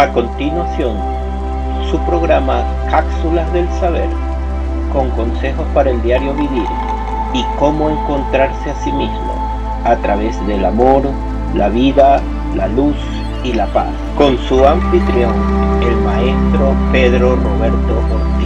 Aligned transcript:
A 0.00 0.10
continuación, 0.14 0.96
su 1.90 1.98
programa 2.06 2.64
Cápsulas 2.90 3.52
del 3.52 3.68
Saber, 3.80 4.08
con 4.94 5.10
consejos 5.10 5.66
para 5.74 5.90
el 5.90 6.00
diario 6.00 6.32
vivir 6.32 6.64
y 7.34 7.44
cómo 7.58 7.90
encontrarse 7.90 8.70
a 8.70 8.74
sí 8.76 8.90
mismo 8.92 9.34
a 9.84 9.94
través 9.96 10.34
del 10.46 10.64
amor, 10.64 11.02
la 11.54 11.68
vida, 11.68 12.22
la 12.56 12.66
luz 12.68 12.96
y 13.44 13.52
la 13.52 13.66
paz. 13.66 13.90
Con 14.16 14.38
su 14.38 14.66
anfitrión, 14.66 15.34
el 15.82 15.96
maestro 15.96 16.74
Pedro 16.92 17.36
Roberto 17.36 17.98
Ortiz. 17.98 18.39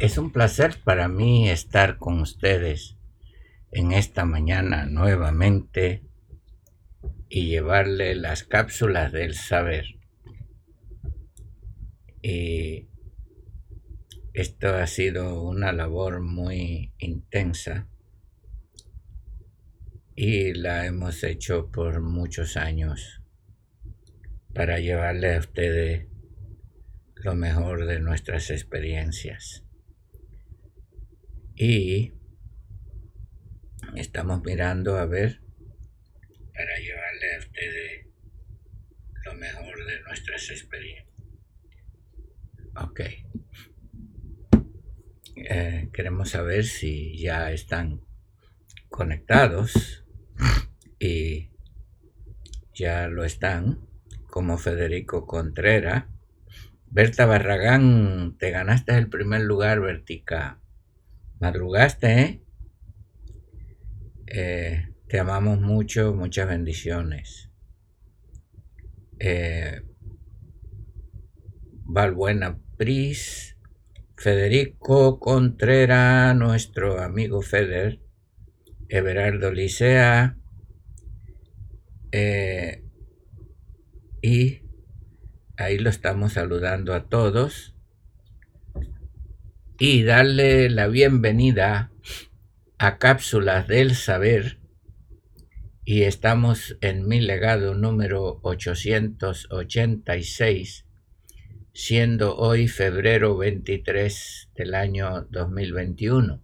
Es 0.00 0.16
un 0.16 0.32
placer 0.32 0.78
para 0.82 1.08
mí 1.08 1.50
estar 1.50 1.98
con 1.98 2.22
ustedes 2.22 2.96
en 3.70 3.92
esta 3.92 4.24
mañana 4.24 4.86
nuevamente 4.86 6.02
y 7.28 7.48
llevarle 7.48 8.14
las 8.14 8.44
cápsulas 8.44 9.12
del 9.12 9.34
saber. 9.34 9.98
Y 12.22 12.88
esto 14.32 14.74
ha 14.74 14.86
sido 14.86 15.42
una 15.42 15.70
labor 15.70 16.22
muy 16.22 16.94
intensa 16.96 17.86
y 20.16 20.54
la 20.54 20.86
hemos 20.86 21.22
hecho 21.24 21.70
por 21.70 22.00
muchos 22.00 22.56
años 22.56 23.20
para 24.54 24.80
llevarle 24.80 25.34
a 25.36 25.40
ustedes 25.40 26.08
lo 27.16 27.34
mejor 27.34 27.84
de 27.84 28.00
nuestras 28.00 28.48
experiencias. 28.48 29.66
Y 31.62 32.14
estamos 33.94 34.42
mirando 34.42 34.96
a 34.96 35.04
ver 35.04 35.42
para 36.54 36.78
llevarle 36.78 37.34
a 37.34 37.38
ustedes 37.38 38.06
lo 39.26 39.34
mejor 39.34 39.84
de 39.84 40.00
nuestras 40.00 40.48
experiencias. 40.48 41.06
Ok. 42.76 43.00
Eh, 45.36 45.90
queremos 45.92 46.30
saber 46.30 46.64
si 46.64 47.18
ya 47.18 47.52
están 47.52 48.00
conectados 48.88 50.06
y 50.98 51.50
ya 52.72 53.08
lo 53.08 53.22
están, 53.22 53.86
como 54.28 54.56
Federico 54.56 55.26
Contreras. 55.26 56.06
Berta 56.86 57.26
Barragán, 57.26 58.38
te 58.38 58.50
ganaste 58.50 58.96
el 58.96 59.10
primer 59.10 59.42
lugar, 59.42 59.82
Vertica. 59.82 60.58
Madrugaste, 61.40 62.20
¿eh? 62.20 62.42
¿eh? 64.26 64.94
te 65.08 65.18
amamos 65.18 65.58
mucho, 65.58 66.14
muchas 66.14 66.46
bendiciones. 66.46 67.50
Eh, 69.18 69.80
Valbuena 71.86 72.60
Pris, 72.76 73.56
Federico 74.18 75.18
Contreras, 75.18 76.36
nuestro 76.36 77.00
amigo 77.00 77.40
Feder, 77.40 78.02
Everardo 78.90 79.50
Licea, 79.50 80.36
eh, 82.12 82.84
y 84.20 84.60
ahí 85.56 85.78
lo 85.78 85.88
estamos 85.88 86.34
saludando 86.34 86.92
a 86.92 87.08
todos 87.08 87.79
y 89.82 90.02
darle 90.02 90.68
la 90.68 90.88
bienvenida 90.88 91.90
a 92.76 92.98
Cápsulas 92.98 93.66
del 93.66 93.94
Saber 93.94 94.58
y 95.86 96.02
estamos 96.02 96.76
en 96.82 97.08
mi 97.08 97.18
legado 97.18 97.74
número 97.74 98.40
886, 98.42 100.84
siendo 101.72 102.36
hoy 102.36 102.68
febrero 102.68 103.38
23 103.38 104.50
del 104.54 104.74
año 104.74 105.22
2021. 105.30 106.42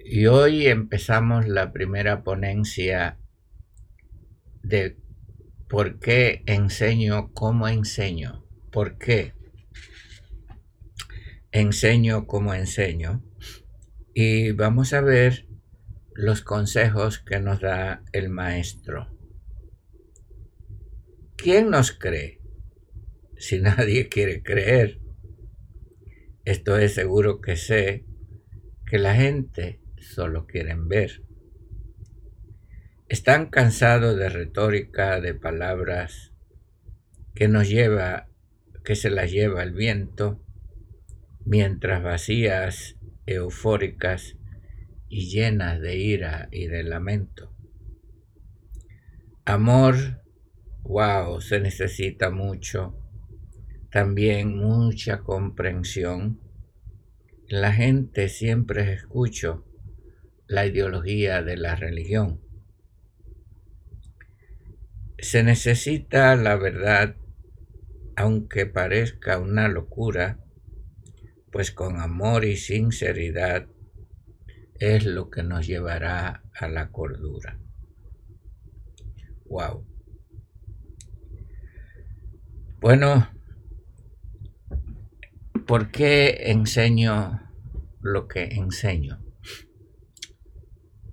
Y 0.00 0.26
hoy 0.26 0.66
empezamos 0.66 1.46
la 1.46 1.72
primera 1.72 2.24
ponencia 2.24 3.16
de 4.64 4.96
por 5.68 6.00
qué 6.00 6.42
enseño, 6.46 7.32
cómo 7.32 7.68
enseño, 7.68 8.44
por 8.72 8.98
qué 8.98 9.37
enseño 11.52 12.26
como 12.26 12.54
enseño 12.54 13.24
y 14.14 14.52
vamos 14.52 14.92
a 14.92 15.00
ver 15.00 15.46
los 16.14 16.42
consejos 16.42 17.20
que 17.20 17.40
nos 17.40 17.60
da 17.60 18.02
el 18.12 18.28
maestro. 18.28 19.16
¿Quién 21.36 21.70
nos 21.70 21.92
cree? 21.92 22.40
Si 23.36 23.60
nadie 23.60 24.08
quiere 24.08 24.42
creer, 24.42 25.00
esto 26.44 26.76
es 26.76 26.94
seguro 26.94 27.40
que 27.40 27.56
sé 27.56 28.04
que 28.86 28.98
la 28.98 29.14
gente 29.14 29.80
solo 29.98 30.46
quieren 30.46 30.88
ver. 30.88 31.22
Están 33.08 33.46
cansados 33.46 34.16
de 34.18 34.28
retórica, 34.28 35.20
de 35.20 35.34
palabras 35.34 36.32
que 37.34 37.48
nos 37.48 37.68
lleva, 37.68 38.28
que 38.84 38.96
se 38.96 39.10
las 39.10 39.30
lleva 39.30 39.62
el 39.62 39.72
viento 39.72 40.44
mientras 41.48 42.02
vacías, 42.02 42.96
eufóricas 43.24 44.36
y 45.08 45.30
llenas 45.30 45.80
de 45.80 45.96
ira 45.96 46.48
y 46.52 46.66
de 46.66 46.82
lamento. 46.82 47.54
Amor, 49.46 50.22
wow, 50.82 51.40
se 51.40 51.58
necesita 51.58 52.28
mucho, 52.28 53.00
también 53.90 54.58
mucha 54.58 55.20
comprensión. 55.20 56.38
La 57.48 57.72
gente 57.72 58.28
siempre 58.28 58.92
escucho 58.92 59.64
la 60.48 60.66
ideología 60.66 61.42
de 61.42 61.56
la 61.56 61.76
religión. 61.76 62.42
Se 65.18 65.42
necesita 65.42 66.36
la 66.36 66.56
verdad, 66.56 67.16
aunque 68.16 68.66
parezca 68.66 69.38
una 69.38 69.68
locura, 69.68 70.44
pues 71.50 71.72
con 71.72 72.00
amor 72.00 72.44
y 72.44 72.56
sinceridad 72.56 73.66
es 74.78 75.04
lo 75.04 75.30
que 75.30 75.42
nos 75.42 75.66
llevará 75.66 76.42
a 76.54 76.68
la 76.68 76.90
cordura. 76.90 77.58
Wow. 79.46 79.84
Bueno, 82.80 83.28
¿por 85.66 85.90
qué 85.90 86.50
enseño 86.50 87.40
lo 88.00 88.28
que 88.28 88.44
enseño? 88.44 89.20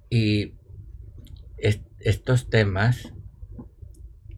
Y 0.10 0.54
estos 2.00 2.50
temas 2.50 3.12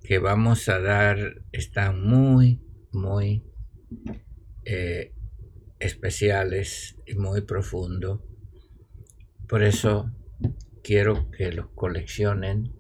que 0.04 0.20
vamos 0.20 0.70
a 0.70 0.80
dar 0.80 1.44
están 1.52 2.02
muy, 2.02 2.62
muy 2.94 3.44
eh, 4.64 5.14
especiales 5.80 6.98
y 7.06 7.16
muy 7.16 7.42
profundo. 7.42 8.24
Por 9.48 9.64
eso 9.64 10.12
quiero 10.84 11.30
que 11.32 11.52
los 11.52 11.70
coleccionen, 11.72 12.74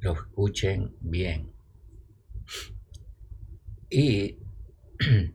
lo 0.00 0.12
escuchen 0.14 0.96
bien. 1.00 1.52
Y 3.88 4.38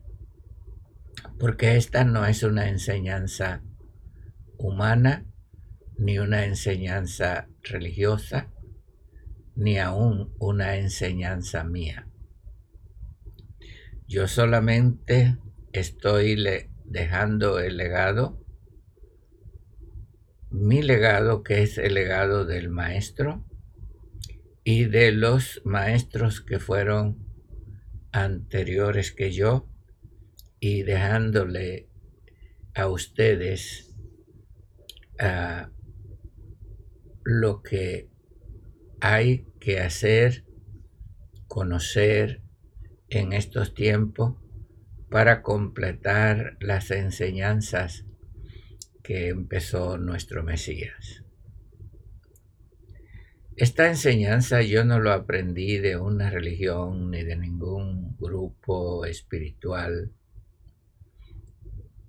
porque 1.38 1.76
esta 1.76 2.04
no 2.04 2.26
es 2.26 2.42
una 2.42 2.68
enseñanza 2.68 3.62
humana, 4.58 5.26
ni 5.98 6.18
una 6.18 6.44
enseñanza 6.44 7.48
religiosa, 7.62 8.52
ni 9.54 9.78
aún 9.78 10.34
una 10.38 10.76
enseñanza 10.76 11.64
mía. 11.64 12.08
Yo 14.06 14.28
solamente 14.28 15.36
estoy 15.80 16.36
dejando 16.84 17.58
el 17.58 17.76
legado, 17.76 18.42
mi 20.50 20.82
legado 20.82 21.42
que 21.42 21.62
es 21.62 21.78
el 21.78 21.94
legado 21.94 22.44
del 22.44 22.70
maestro, 22.70 23.44
y 24.68 24.86
de 24.86 25.12
los 25.12 25.62
maestros 25.64 26.40
que 26.40 26.58
fueron 26.58 27.24
anteriores 28.10 29.12
que 29.12 29.30
yo 29.30 29.68
y 30.58 30.82
dejándole 30.82 31.88
a 32.74 32.88
ustedes 32.88 33.94
uh, 35.20 35.70
lo 37.22 37.62
que 37.62 38.10
hay 39.00 39.46
que 39.60 39.78
hacer, 39.78 40.44
conocer 41.46 42.42
en 43.08 43.34
estos 43.34 43.72
tiempos 43.72 44.34
para 45.08 45.42
completar 45.42 46.56
las 46.60 46.90
enseñanzas 46.90 48.04
que 49.02 49.28
empezó 49.28 49.98
nuestro 49.98 50.42
Mesías. 50.42 51.24
Esta 53.56 53.88
enseñanza 53.88 54.62
yo 54.62 54.84
no 54.84 54.98
lo 54.98 55.12
aprendí 55.12 55.78
de 55.78 55.96
una 55.96 56.28
religión 56.28 57.10
ni 57.10 57.22
de 57.22 57.36
ningún 57.36 58.16
grupo 58.18 59.06
espiritual 59.06 60.12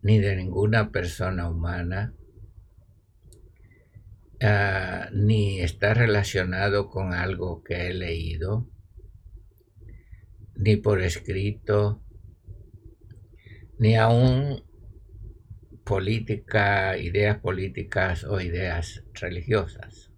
ni 0.02 0.20
de 0.20 0.38
ninguna 0.38 0.92
persona 0.92 1.50
humana, 1.50 2.14
uh, 4.42 5.14
ni 5.14 5.60
está 5.60 5.94
relacionado 5.94 6.90
con 6.90 7.14
algo 7.14 7.62
que 7.62 7.88
he 7.88 7.94
leído, 7.94 8.70
ni 10.56 10.78
por 10.78 11.02
escrito, 11.02 12.02
ni 13.80 13.96
aún 13.96 14.64
política, 15.84 16.98
ideas 16.98 17.38
políticas 17.38 18.24
o 18.24 18.42
ideas 18.42 19.04
religiosas. 19.14 20.12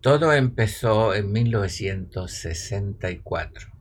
Todo 0.00 0.32
empezó 0.32 1.14
en 1.14 1.32
1964. 1.32 3.72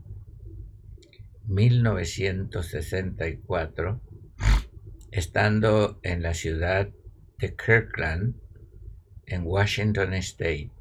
1964, 1.47 4.01
estando 5.11 5.99
en 6.01 6.23
la 6.23 6.33
ciudad 6.33 6.89
de 7.37 7.55
Kirkland, 7.55 8.41
en 9.27 9.43
Washington 9.45 10.15
State, 10.15 10.71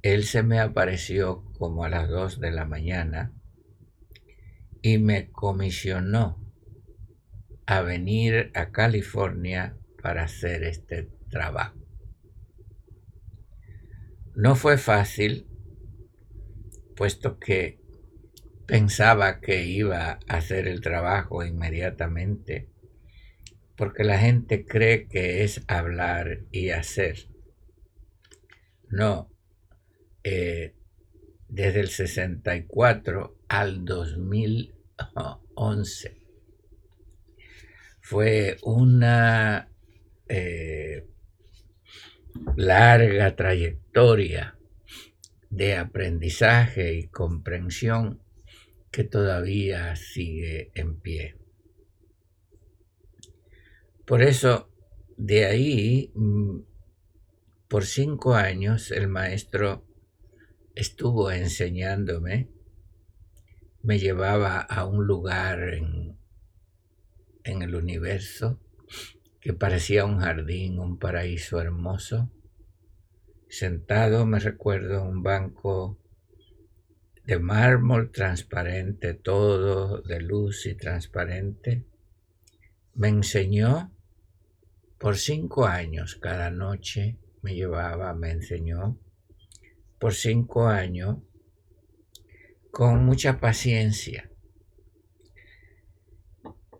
él 0.00 0.24
se 0.24 0.42
me 0.42 0.60
apareció 0.60 1.44
como 1.58 1.84
a 1.84 1.90
las 1.90 2.08
2 2.08 2.40
de 2.40 2.52
la 2.52 2.64
mañana 2.64 3.33
y 4.84 4.98
me 4.98 5.30
comisionó 5.30 6.38
a 7.64 7.80
venir 7.80 8.50
a 8.52 8.70
California 8.70 9.78
para 10.02 10.24
hacer 10.24 10.62
este 10.62 11.08
trabajo. 11.30 11.78
No 14.34 14.56
fue 14.56 14.76
fácil, 14.76 15.46
puesto 16.96 17.38
que 17.38 17.80
pensaba 18.66 19.40
que 19.40 19.64
iba 19.64 20.18
a 20.28 20.36
hacer 20.36 20.68
el 20.68 20.82
trabajo 20.82 21.42
inmediatamente, 21.42 22.68
porque 23.76 24.04
la 24.04 24.18
gente 24.18 24.66
cree 24.66 25.08
que 25.08 25.44
es 25.44 25.62
hablar 25.66 26.40
y 26.52 26.68
hacer. 26.68 27.30
No, 28.90 29.32
eh, 30.24 30.74
desde 31.48 31.80
el 31.80 31.88
64 31.88 33.38
al 33.48 33.86
2011 34.96 36.24
fue 38.00 38.58
una 38.62 39.68
eh, 40.28 41.06
larga 42.56 43.34
trayectoria 43.34 44.58
de 45.48 45.76
aprendizaje 45.76 46.94
y 46.94 47.08
comprensión 47.08 48.20
que 48.90 49.04
todavía 49.04 49.96
sigue 49.96 50.70
en 50.74 51.00
pie. 51.00 51.36
Por 54.04 54.22
eso, 54.22 54.70
de 55.16 55.46
ahí, 55.46 56.12
mm, 56.14 56.58
por 57.68 57.86
cinco 57.86 58.34
años, 58.34 58.90
el 58.90 59.08
maestro 59.08 59.86
estuvo 60.74 61.30
enseñándome, 61.30 62.50
me 63.84 63.98
llevaba 63.98 64.60
a 64.60 64.86
un 64.86 65.06
lugar 65.06 65.74
en, 65.74 66.16
en 67.44 67.60
el 67.60 67.74
universo 67.74 68.58
que 69.42 69.52
parecía 69.52 70.06
un 70.06 70.20
jardín, 70.20 70.78
un 70.78 70.98
paraíso 70.98 71.60
hermoso. 71.60 72.30
Sentado, 73.46 74.24
me 74.24 74.40
recuerdo, 74.40 75.04
un 75.04 75.22
banco 75.22 75.98
de 77.26 77.38
mármol 77.38 78.10
transparente, 78.10 79.12
todo 79.12 80.00
de 80.00 80.20
luz 80.22 80.64
y 80.64 80.74
transparente, 80.74 81.84
me 82.94 83.08
enseñó 83.08 83.92
por 84.96 85.18
cinco 85.18 85.66
años 85.66 86.16
cada 86.16 86.50
noche, 86.50 87.18
me 87.42 87.54
llevaba, 87.54 88.14
me 88.14 88.30
enseñó 88.30 88.98
por 89.98 90.14
cinco 90.14 90.68
años 90.68 91.18
con 92.74 93.04
mucha 93.04 93.38
paciencia. 93.38 94.28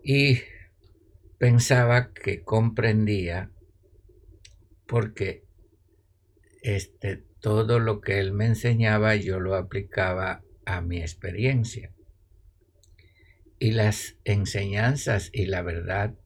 Y 0.02 0.40
pensaba 1.38 2.12
que 2.12 2.42
comprendía 2.42 3.52
porque 4.88 5.44
este 6.62 7.22
todo 7.38 7.78
lo 7.78 8.00
que 8.00 8.18
él 8.18 8.32
me 8.32 8.46
enseñaba 8.46 9.14
yo 9.14 9.38
lo 9.38 9.54
aplicaba 9.54 10.42
a 10.66 10.80
mi 10.80 11.00
experiencia. 11.00 11.92
Y 13.60 13.70
las 13.70 14.16
enseñanzas 14.24 15.30
y 15.32 15.46
la 15.46 15.62
verdad 15.62 16.18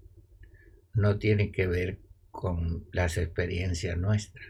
no 0.95 1.19
tienen 1.19 1.53
que 1.53 1.67
ver 1.67 1.99
con 2.31 2.89
las 2.91 3.19
experiencias 3.19 3.99
nuestras, 3.99 4.47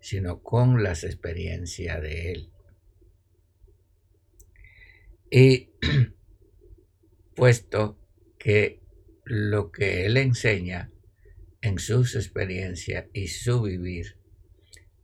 sino 0.00 0.42
con 0.42 0.82
las 0.82 1.04
experiencias 1.04 2.02
de 2.02 2.32
él. 2.32 2.50
Y 5.30 5.70
puesto 7.34 7.98
que 8.38 8.80
lo 9.24 9.72
que 9.72 10.06
él 10.06 10.16
enseña 10.16 10.92
en 11.60 11.78
sus 11.78 12.14
experiencias 12.14 13.06
y 13.12 13.28
su 13.28 13.62
vivir 13.62 14.18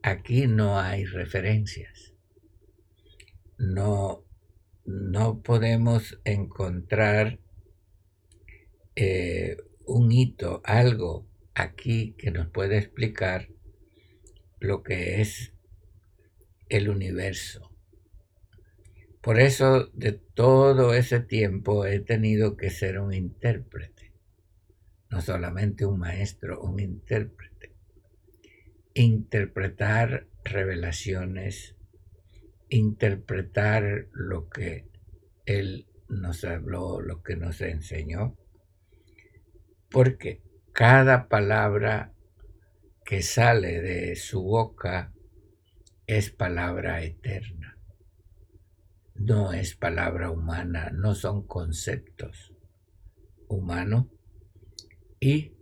aquí 0.02 0.46
no 0.46 0.78
hay 0.78 1.04
referencias. 1.04 2.14
No, 3.58 4.24
no 4.84 5.42
podemos 5.42 6.20
encontrar 6.24 7.38
eh, 8.96 9.56
un 9.86 10.12
hito, 10.12 10.60
algo 10.64 11.26
aquí 11.54 12.14
que 12.18 12.30
nos 12.30 12.48
pueda 12.48 12.76
explicar 12.76 13.48
lo 14.60 14.82
que 14.82 15.20
es 15.20 15.52
el 16.68 16.88
universo. 16.88 17.71
Por 19.22 19.38
eso 19.38 19.86
de 19.94 20.12
todo 20.12 20.94
ese 20.94 21.20
tiempo 21.20 21.86
he 21.86 22.00
tenido 22.00 22.56
que 22.56 22.70
ser 22.70 22.98
un 22.98 23.14
intérprete, 23.14 24.12
no 25.10 25.20
solamente 25.20 25.86
un 25.86 26.00
maestro, 26.00 26.60
un 26.60 26.80
intérprete. 26.80 27.72
Interpretar 28.94 30.26
revelaciones, 30.44 31.76
interpretar 32.68 34.08
lo 34.12 34.48
que 34.48 34.88
Él 35.46 35.86
nos 36.08 36.44
habló, 36.44 37.00
lo 37.00 37.22
que 37.22 37.36
nos 37.36 37.60
enseñó, 37.60 38.36
porque 39.88 40.42
cada 40.72 41.28
palabra 41.28 42.12
que 43.04 43.22
sale 43.22 43.80
de 43.80 44.16
su 44.16 44.42
boca 44.42 45.12
es 46.06 46.30
palabra 46.30 47.02
eterna, 47.02 47.61
no 49.24 49.52
es 49.52 49.76
palabra 49.76 50.30
humana, 50.30 50.90
no 50.92 51.14
son 51.14 51.46
conceptos 51.46 52.52
humanos 53.46 54.06
y 55.20 55.52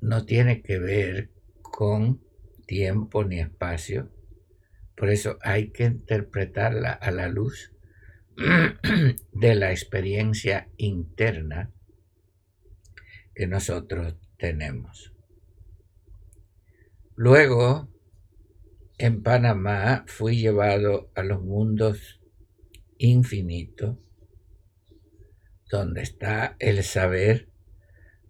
no 0.00 0.24
tiene 0.24 0.62
que 0.62 0.78
ver 0.78 1.30
con 1.60 2.22
tiempo 2.66 3.24
ni 3.24 3.40
espacio. 3.40 4.10
Por 4.96 5.10
eso 5.10 5.38
hay 5.42 5.70
que 5.70 5.84
interpretarla 5.84 6.92
a 6.92 7.10
la 7.10 7.28
luz 7.28 7.72
de 9.32 9.54
la 9.54 9.70
experiencia 9.70 10.68
interna 10.78 11.72
que 13.34 13.46
nosotros 13.46 14.16
tenemos. 14.38 15.12
Luego, 17.16 17.93
en 18.98 19.22
Panamá 19.22 20.04
fui 20.06 20.36
llevado 20.36 21.10
a 21.14 21.22
los 21.22 21.42
mundos 21.42 22.20
infinitos, 22.98 23.98
donde 25.70 26.02
está 26.02 26.56
el 26.58 26.82
saber 26.84 27.48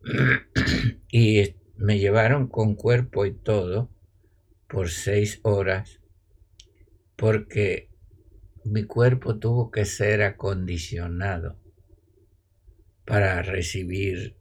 y 1.11 1.57
me 1.77 1.99
llevaron 1.99 2.49
con 2.49 2.75
cuerpo 2.75 3.27
y 3.27 3.35
todo 3.35 3.91
por 4.69 4.91
seis 4.91 5.41
horas 5.43 6.01
porque 7.17 7.91
mi 8.65 8.85
cuerpo 8.85 9.39
tuvo 9.39 9.71
que 9.71 9.85
ser 9.85 10.23
acondicionado 10.23 11.61
para 13.05 13.43
recibir 13.43 14.37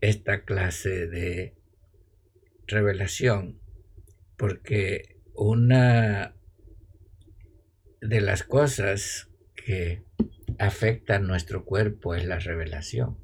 esta 0.00 0.44
clase 0.44 1.06
de 1.06 1.54
revelación, 2.66 3.60
porque 4.36 5.17
una 5.40 6.34
de 8.00 8.20
las 8.20 8.42
cosas 8.42 9.30
que 9.54 10.02
afectan 10.58 11.28
nuestro 11.28 11.64
cuerpo 11.64 12.16
es 12.16 12.24
la 12.24 12.40
revelación. 12.40 13.18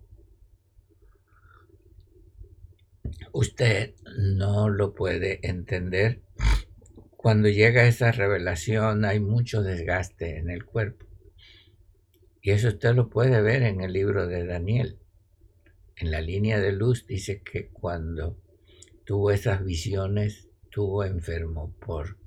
Usted 3.33 3.95
no 4.17 4.69
lo 4.69 4.95
puede 4.95 5.41
entender 5.43 6.23
cuando 7.17 7.49
llega 7.49 7.89
esa 7.89 8.13
revelación 8.13 9.05
hay 9.05 9.19
mucho 9.19 9.63
desgaste 9.63 10.39
en 10.39 10.51
el 10.51 10.65
cuerpo. 10.65 11.07
Y 12.43 12.53
eso 12.53 12.69
usted 12.69 12.95
lo 12.95 13.11
puede 13.11 13.43
ver 13.43 13.63
en 13.65 13.81
el 13.81 13.93
libro 13.93 14.29
de 14.29 14.47
Daniel. 14.47 15.01
En 15.97 16.13
la 16.13 16.21
línea 16.21 16.61
de 16.61 16.71
luz 16.71 17.09
dice 17.09 17.43
que 17.43 17.71
cuando 17.71 18.39
tuvo 19.05 19.33
esas 19.33 19.65
visiones, 19.65 20.49
tuvo 20.75 21.05
enfermo 21.05 21.73
por 21.79 22.19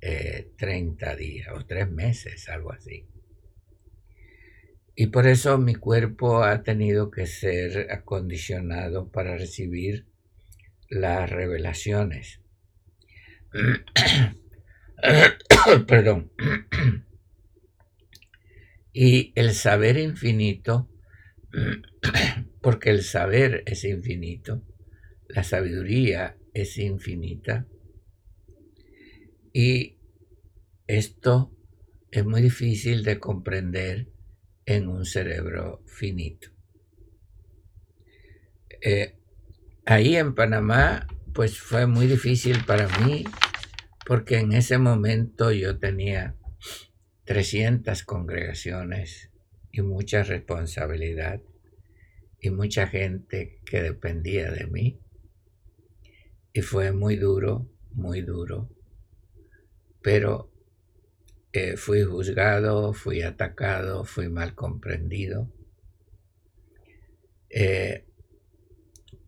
30 0.00 1.12
eh, 1.12 1.16
días 1.16 1.48
o 1.54 1.64
tres 1.64 1.88
meses, 1.88 2.48
algo 2.48 2.72
así. 2.72 3.06
Y 4.96 5.06
por 5.06 5.28
eso 5.28 5.56
mi 5.56 5.76
cuerpo 5.76 6.42
ha 6.42 6.64
tenido 6.64 7.12
que 7.12 7.26
ser 7.26 7.92
acondicionado 7.92 9.08
para 9.08 9.36
recibir 9.36 10.08
las 10.88 11.30
revelaciones. 11.30 12.40
Perdón. 15.86 16.32
y 18.92 19.32
el 19.36 19.54
saber 19.54 19.96
infinito, 19.96 20.90
porque 22.60 22.90
el 22.90 23.04
saber 23.04 23.62
es 23.66 23.84
infinito, 23.84 24.64
la 25.28 25.44
sabiduría 25.44 26.36
es 26.54 26.78
infinita, 26.78 27.66
y 29.52 29.98
esto 30.86 31.54
es 32.10 32.24
muy 32.24 32.42
difícil 32.42 33.04
de 33.04 33.18
comprender 33.18 34.08
en 34.66 34.88
un 34.88 35.04
cerebro 35.04 35.82
finito. 35.86 36.48
Eh, 38.80 39.16
ahí 39.84 40.16
en 40.16 40.34
Panamá, 40.34 41.06
pues 41.32 41.58
fue 41.58 41.86
muy 41.86 42.06
difícil 42.06 42.64
para 42.64 42.88
mí 43.00 43.24
porque 44.06 44.38
en 44.38 44.52
ese 44.52 44.78
momento 44.78 45.50
yo 45.52 45.78
tenía 45.78 46.36
300 47.24 48.02
congregaciones 48.02 49.30
y 49.72 49.82
mucha 49.82 50.22
responsabilidad 50.22 51.40
y 52.40 52.50
mucha 52.50 52.86
gente 52.86 53.60
que 53.64 53.82
dependía 53.82 54.50
de 54.50 54.66
mí. 54.66 55.00
Y 56.56 56.62
fue 56.62 56.92
muy 56.92 57.16
duro, 57.16 57.68
muy 57.90 58.22
duro. 58.22 58.70
Pero 60.00 60.52
eh, 61.52 61.76
fui 61.76 62.04
juzgado, 62.04 62.92
fui 62.92 63.22
atacado, 63.22 64.04
fui 64.04 64.28
mal 64.28 64.54
comprendido. 64.54 65.50
Eh, 67.50 68.04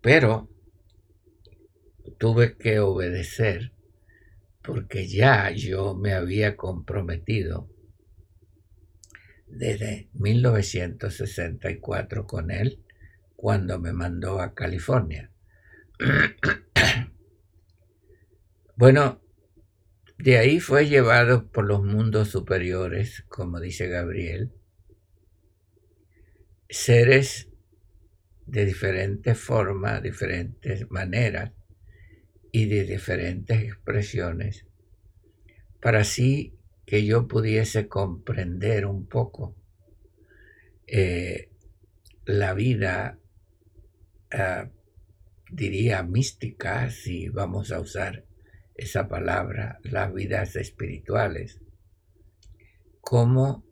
pero 0.00 0.48
tuve 2.16 2.56
que 2.56 2.78
obedecer 2.78 3.72
porque 4.62 5.08
ya 5.08 5.50
yo 5.50 5.96
me 5.96 6.12
había 6.12 6.56
comprometido 6.56 7.68
desde 9.48 10.08
1964 10.12 12.28
con 12.28 12.52
él 12.52 12.84
cuando 13.34 13.80
me 13.80 13.92
mandó 13.92 14.40
a 14.40 14.54
California. 14.54 15.32
bueno, 18.76 19.20
de 20.18 20.38
ahí 20.38 20.60
fue 20.60 20.86
llevado 20.86 21.50
por 21.50 21.66
los 21.66 21.82
mundos 21.82 22.28
superiores, 22.28 23.24
como 23.28 23.60
dice 23.60 23.88
Gabriel, 23.88 24.52
seres 26.68 27.48
de 28.46 28.64
diferentes 28.64 29.38
formas, 29.38 30.02
diferentes 30.02 30.90
maneras, 30.90 31.52
y 32.52 32.66
de 32.66 32.84
diferentes 32.84 33.62
expresiones, 33.62 34.66
para 35.80 36.00
así 36.00 36.54
que 36.86 37.04
yo 37.04 37.28
pudiese 37.28 37.88
comprender 37.88 38.86
un 38.86 39.06
poco 39.06 39.56
eh, 40.86 41.50
la 42.24 42.54
vida, 42.54 43.18
ah, 44.30 44.70
diría 45.50 46.02
mística, 46.02 46.90
si 46.90 47.28
vamos 47.28 47.72
a 47.72 47.80
usar 47.80 48.25
esa 48.76 49.08
palabra, 49.08 49.78
las 49.82 50.12
vidas 50.12 50.56
espirituales, 50.56 51.60
cómo 53.00 53.64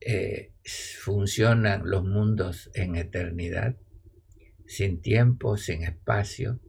eh, 0.00 0.52
funcionan 1.00 1.82
los 1.88 2.04
mundos 2.04 2.70
en 2.74 2.96
eternidad, 2.96 3.76
sin 4.66 5.00
tiempo, 5.00 5.56
sin 5.56 5.82
espacio, 5.82 6.60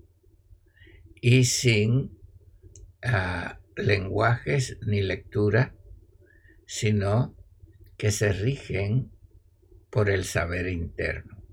y 1.22 1.46
sin 1.46 2.18
ah, 3.04 3.60
lenguajes 3.76 4.78
ni 4.86 5.02
lectura, 5.02 5.76
sino 6.66 7.36
que 7.98 8.12
se 8.12 8.32
rigen 8.32 9.12
por 9.90 10.10
el 10.10 10.24
saber 10.24 10.68
interno. 10.68 11.44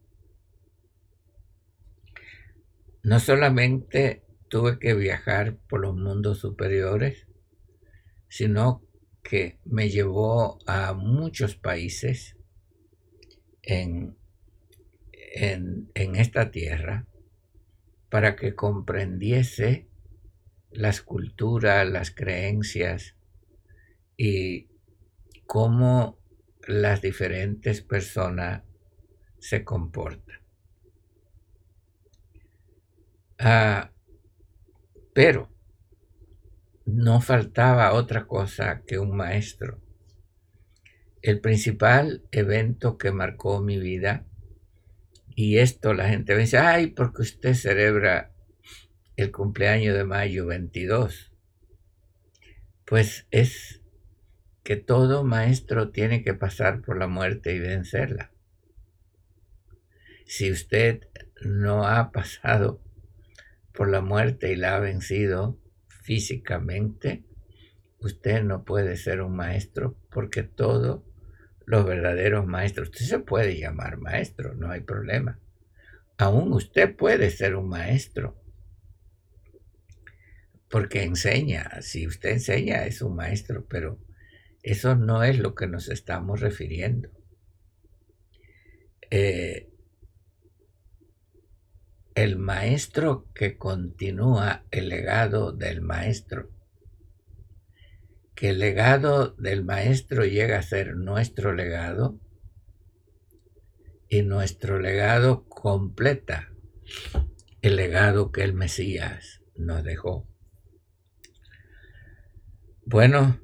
No 3.02 3.20
solamente 3.20 4.25
tuve 4.48 4.78
que 4.78 4.94
viajar 4.94 5.56
por 5.68 5.80
los 5.80 5.96
mundos 5.96 6.38
superiores, 6.38 7.26
sino 8.28 8.82
que 9.22 9.58
me 9.64 9.88
llevó 9.88 10.58
a 10.66 10.92
muchos 10.92 11.56
países 11.56 12.36
en, 13.62 14.16
en, 15.34 16.16
esta 16.16 16.50
tierra 16.50 17.06
para 18.08 18.36
que 18.36 18.54
comprendiese 18.54 19.88
las 20.70 21.02
culturas, 21.02 21.88
las 21.88 22.12
creencias 22.12 23.16
y 24.16 24.68
cómo 25.46 26.18
las 26.66 27.02
diferentes 27.02 27.82
personas 27.82 28.62
se 29.38 29.64
comportan. 29.64 30.40
Ah, 33.38 33.92
pero 35.16 35.50
no 36.84 37.22
faltaba 37.22 37.94
otra 37.94 38.26
cosa 38.26 38.82
que 38.86 38.98
un 38.98 39.16
maestro. 39.16 39.80
El 41.22 41.40
principal 41.40 42.22
evento 42.32 42.98
que 42.98 43.12
marcó 43.12 43.62
mi 43.62 43.78
vida 43.78 44.26
y 45.34 45.56
esto 45.56 45.94
la 45.94 46.10
gente 46.10 46.34
me 46.34 46.42
dice, 46.42 46.58
ay, 46.58 46.88
porque 46.88 47.22
usted 47.22 47.54
celebra 47.54 48.34
el 49.16 49.32
cumpleaños 49.32 49.96
de 49.96 50.04
mayo 50.04 50.44
22. 50.44 51.32
Pues 52.84 53.26
es 53.30 53.80
que 54.64 54.76
todo 54.76 55.24
maestro 55.24 55.92
tiene 55.92 56.22
que 56.22 56.34
pasar 56.34 56.82
por 56.82 56.98
la 56.98 57.06
muerte 57.06 57.54
y 57.54 57.58
vencerla. 57.58 58.32
Si 60.26 60.52
usted 60.52 61.08
no 61.40 61.86
ha 61.86 62.12
pasado 62.12 62.82
por 63.76 63.88
la 63.90 64.00
muerte 64.00 64.50
y 64.50 64.56
la 64.56 64.74
ha 64.74 64.80
vencido 64.80 65.60
físicamente, 65.86 67.24
usted 68.00 68.42
no 68.42 68.64
puede 68.64 68.96
ser 68.96 69.20
un 69.20 69.36
maestro 69.36 69.96
porque 70.10 70.42
todo 70.42 71.04
los 71.66 71.84
verdaderos 71.84 72.46
maestros. 72.46 72.88
Usted 72.88 73.04
se 73.04 73.18
puede 73.18 73.58
llamar 73.58 73.98
maestro, 73.98 74.54
no 74.54 74.70
hay 74.70 74.80
problema. 74.80 75.38
Aún 76.16 76.52
usted 76.52 76.96
puede 76.96 77.30
ser 77.30 77.56
un 77.56 77.68
maestro. 77.68 78.40
Porque 80.70 81.02
enseña, 81.02 81.82
si 81.82 82.06
usted 82.06 82.30
enseña 82.30 82.86
es 82.86 83.02
un 83.02 83.14
maestro, 83.14 83.66
pero 83.68 84.00
eso 84.62 84.96
no 84.96 85.22
es 85.22 85.38
lo 85.38 85.54
que 85.54 85.66
nos 85.66 85.88
estamos 85.88 86.40
refiriendo. 86.40 87.10
Eh, 89.10 89.70
el 92.16 92.38
maestro 92.38 93.26
que 93.34 93.58
continúa 93.58 94.64
el 94.70 94.88
legado 94.88 95.52
del 95.52 95.82
maestro 95.82 96.50
que 98.34 98.50
el 98.50 98.58
legado 98.58 99.28
del 99.38 99.64
maestro 99.64 100.24
llega 100.24 100.58
a 100.58 100.62
ser 100.62 100.96
nuestro 100.96 101.54
legado 101.54 102.18
y 104.08 104.22
nuestro 104.22 104.78
legado 104.78 105.46
completa 105.48 106.52
el 107.60 107.76
legado 107.76 108.32
que 108.32 108.44
el 108.44 108.52
Mesías 108.52 109.42
nos 109.56 109.82
dejó. 109.82 110.28
Bueno, 112.84 113.40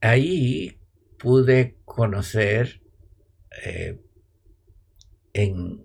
ahí 0.00 0.80
pude 1.18 1.76
conocer 1.84 2.80
eh, 3.64 4.00
en, 5.34 5.84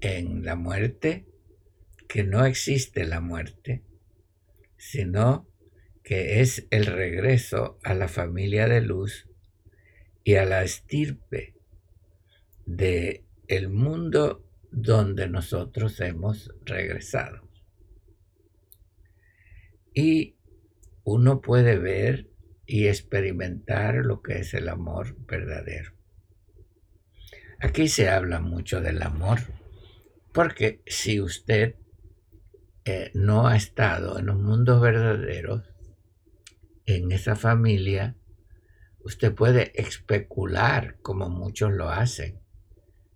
en 0.00 0.44
la 0.44 0.54
muerte 0.54 1.26
que 2.08 2.24
no 2.24 2.44
existe 2.44 3.04
la 3.04 3.20
muerte, 3.20 3.82
sino 4.76 5.48
que 6.02 6.40
es 6.40 6.66
el 6.70 6.86
regreso 6.86 7.78
a 7.82 7.94
la 7.94 8.08
familia 8.08 8.68
de 8.68 8.80
luz 8.80 9.28
y 10.22 10.34
a 10.34 10.44
la 10.44 10.62
estirpe 10.62 11.54
de 12.64 13.24
el 13.48 13.68
mundo 13.68 14.44
donde 14.70 15.28
nosotros 15.28 16.00
hemos 16.00 16.52
regresado. 16.64 17.48
Y 19.94 20.36
uno 21.04 21.40
puede 21.40 21.78
ver 21.78 22.28
y 22.66 22.88
experimentar 22.88 23.96
lo 24.04 24.22
que 24.22 24.40
es 24.40 24.52
el 24.54 24.68
amor 24.68 25.16
verdadero. 25.26 25.92
Aquí 27.60 27.88
se 27.88 28.08
habla 28.08 28.40
mucho 28.40 28.80
del 28.80 29.02
amor, 29.02 29.38
porque 30.32 30.82
si 30.86 31.20
usted 31.20 31.76
no 33.14 33.48
ha 33.48 33.56
estado 33.56 34.18
en 34.18 34.30
un 34.30 34.44
mundo 34.44 34.78
verdadero, 34.78 35.64
en 36.84 37.10
esa 37.10 37.34
familia, 37.34 38.16
usted 39.00 39.34
puede 39.34 39.72
especular, 39.80 40.96
como 41.02 41.28
muchos 41.28 41.72
lo 41.72 41.88
hacen, 41.88 42.40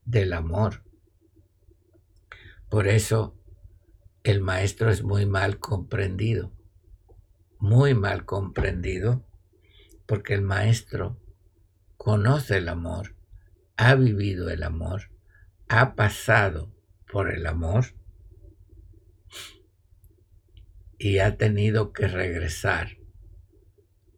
del 0.05 0.33
amor. 0.33 0.83
Por 2.69 2.89
eso 2.89 3.39
el 4.25 4.41
maestro 4.41 4.91
es 4.91 5.05
muy 5.05 5.25
mal 5.25 5.61
comprendido, 5.61 6.53
muy 7.59 7.95
mal 7.95 8.25
comprendido, 8.25 9.25
porque 10.07 10.35
el 10.35 10.43
maestro 10.43 11.21
conoce 11.97 12.57
el 12.57 12.69
amor, 12.69 13.15
ha 13.77 13.95
vivido 13.95 14.51
el 14.51 14.65
amor, 14.65 15.13
ha 15.69 15.95
pasado 15.95 16.75
por 17.07 17.33
el 17.33 17.47
amor 17.47 18.00
y 21.01 21.21
ha 21.21 21.39
tenido 21.39 21.95
que 21.95 22.07
regresar 22.07 22.99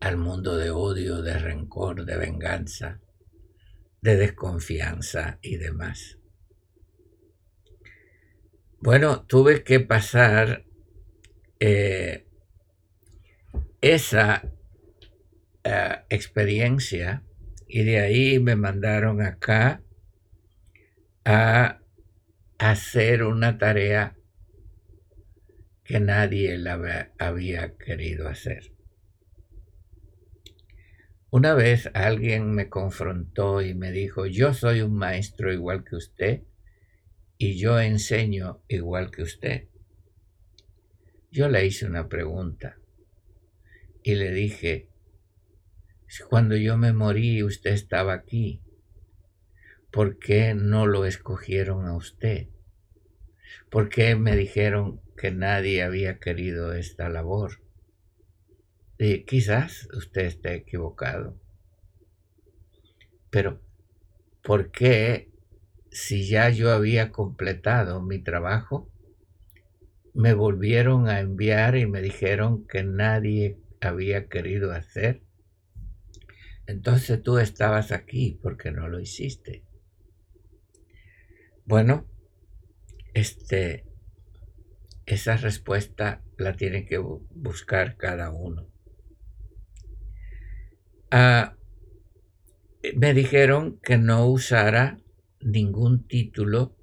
al 0.01 0.17
mundo 0.17 0.57
de 0.57 0.71
odio, 0.71 1.23
de 1.23 1.39
rencor, 1.39 2.05
de 2.05 2.17
venganza, 2.17 3.01
de 4.01 4.17
desconfianza 4.17 5.39
y 5.43 5.59
demás. 5.59 6.19
Bueno, 8.81 9.25
tuve 9.27 9.62
que 9.62 9.79
pasar 9.79 10.65
eh, 11.61 12.27
esa 13.81 14.51
eh, 15.62 15.99
experiencia 16.09 17.23
y 17.69 17.85
de 17.85 18.01
ahí 18.01 18.41
me 18.41 18.57
mandaron 18.57 19.23
acá 19.23 19.85
a 21.25 21.79
hacer 22.59 23.23
una 23.23 23.57
tarea 23.57 24.17
que 25.93 26.01
nadie 26.01 26.57
la 26.57 27.13
había 27.19 27.77
querido 27.77 28.27
hacer. 28.27 28.73
Una 31.29 31.53
vez 31.53 31.91
alguien 31.93 32.51
me 32.51 32.71
confrontó 32.71 33.61
y 33.61 33.75
me 33.75 33.93
dijo, 33.93 34.25
yo 34.25 34.55
soy 34.55 34.81
un 34.81 34.95
maestro 34.95 35.53
igual 35.53 35.85
que 35.85 35.97
usted 35.97 36.45
y 37.37 37.59
yo 37.59 37.79
enseño 37.79 38.63
igual 38.69 39.11
que 39.11 39.21
usted. 39.21 39.69
Yo 41.31 41.51
le 41.51 41.67
hice 41.67 41.85
una 41.85 42.09
pregunta 42.09 42.79
y 44.02 44.15
le 44.15 44.33
dije, 44.33 44.89
cuando 46.31 46.57
yo 46.57 46.78
me 46.78 46.95
morí 46.95 47.43
usted 47.43 47.73
estaba 47.73 48.15
aquí, 48.15 48.63
¿por 49.91 50.19
qué 50.19 50.55
no 50.55 50.87
lo 50.87 51.05
escogieron 51.05 51.85
a 51.85 51.95
usted? 51.95 52.49
¿Por 53.73 53.89
qué 53.89 54.17
me 54.17 54.37
dijeron 54.37 55.00
que 55.17 55.30
nadie 55.30 55.82
había 55.82 56.19
querido 56.19 56.75
esta 56.75 57.08
labor? 57.08 57.63
Y 58.99 59.25
quizás 59.25 59.89
usted 59.97 60.26
esté 60.26 60.52
equivocado. 60.56 61.41
Pero, 63.30 63.63
¿por 64.43 64.71
qué 64.71 65.30
si 65.91 66.28
ya 66.28 66.50
yo 66.50 66.71
había 66.71 67.13
completado 67.13 68.02
mi 68.02 68.19
trabajo, 68.19 68.91
me 70.13 70.35
volvieron 70.35 71.08
a 71.08 71.21
enviar 71.21 71.75
y 71.75 71.87
me 71.87 72.02
dijeron 72.02 72.67
que 72.67 72.85
nadie 72.85 73.56
había 73.80 74.28
querido 74.28 74.73
hacer? 74.73 75.23
Entonces 76.67 77.23
tú 77.23 77.39
estabas 77.39 77.91
aquí 77.91 78.39
porque 78.43 78.71
no 78.71 78.89
lo 78.89 79.00
hiciste. 79.00 79.65
Bueno, 81.65 82.12
este, 83.15 83.85
esa 85.07 85.37
respuesta 85.37 86.23
la 86.39 86.57
tiene 86.57 86.87
que 86.87 86.99
buscar 86.99 87.97
cada 87.97 88.31
uno. 88.31 88.69
Ah, 91.11 91.57
me 92.97 93.15
dijeron 93.15 93.79
que 93.83 93.99
no 93.99 94.27
usara 94.27 94.99
ningún 95.41 96.07
título, 96.07 96.77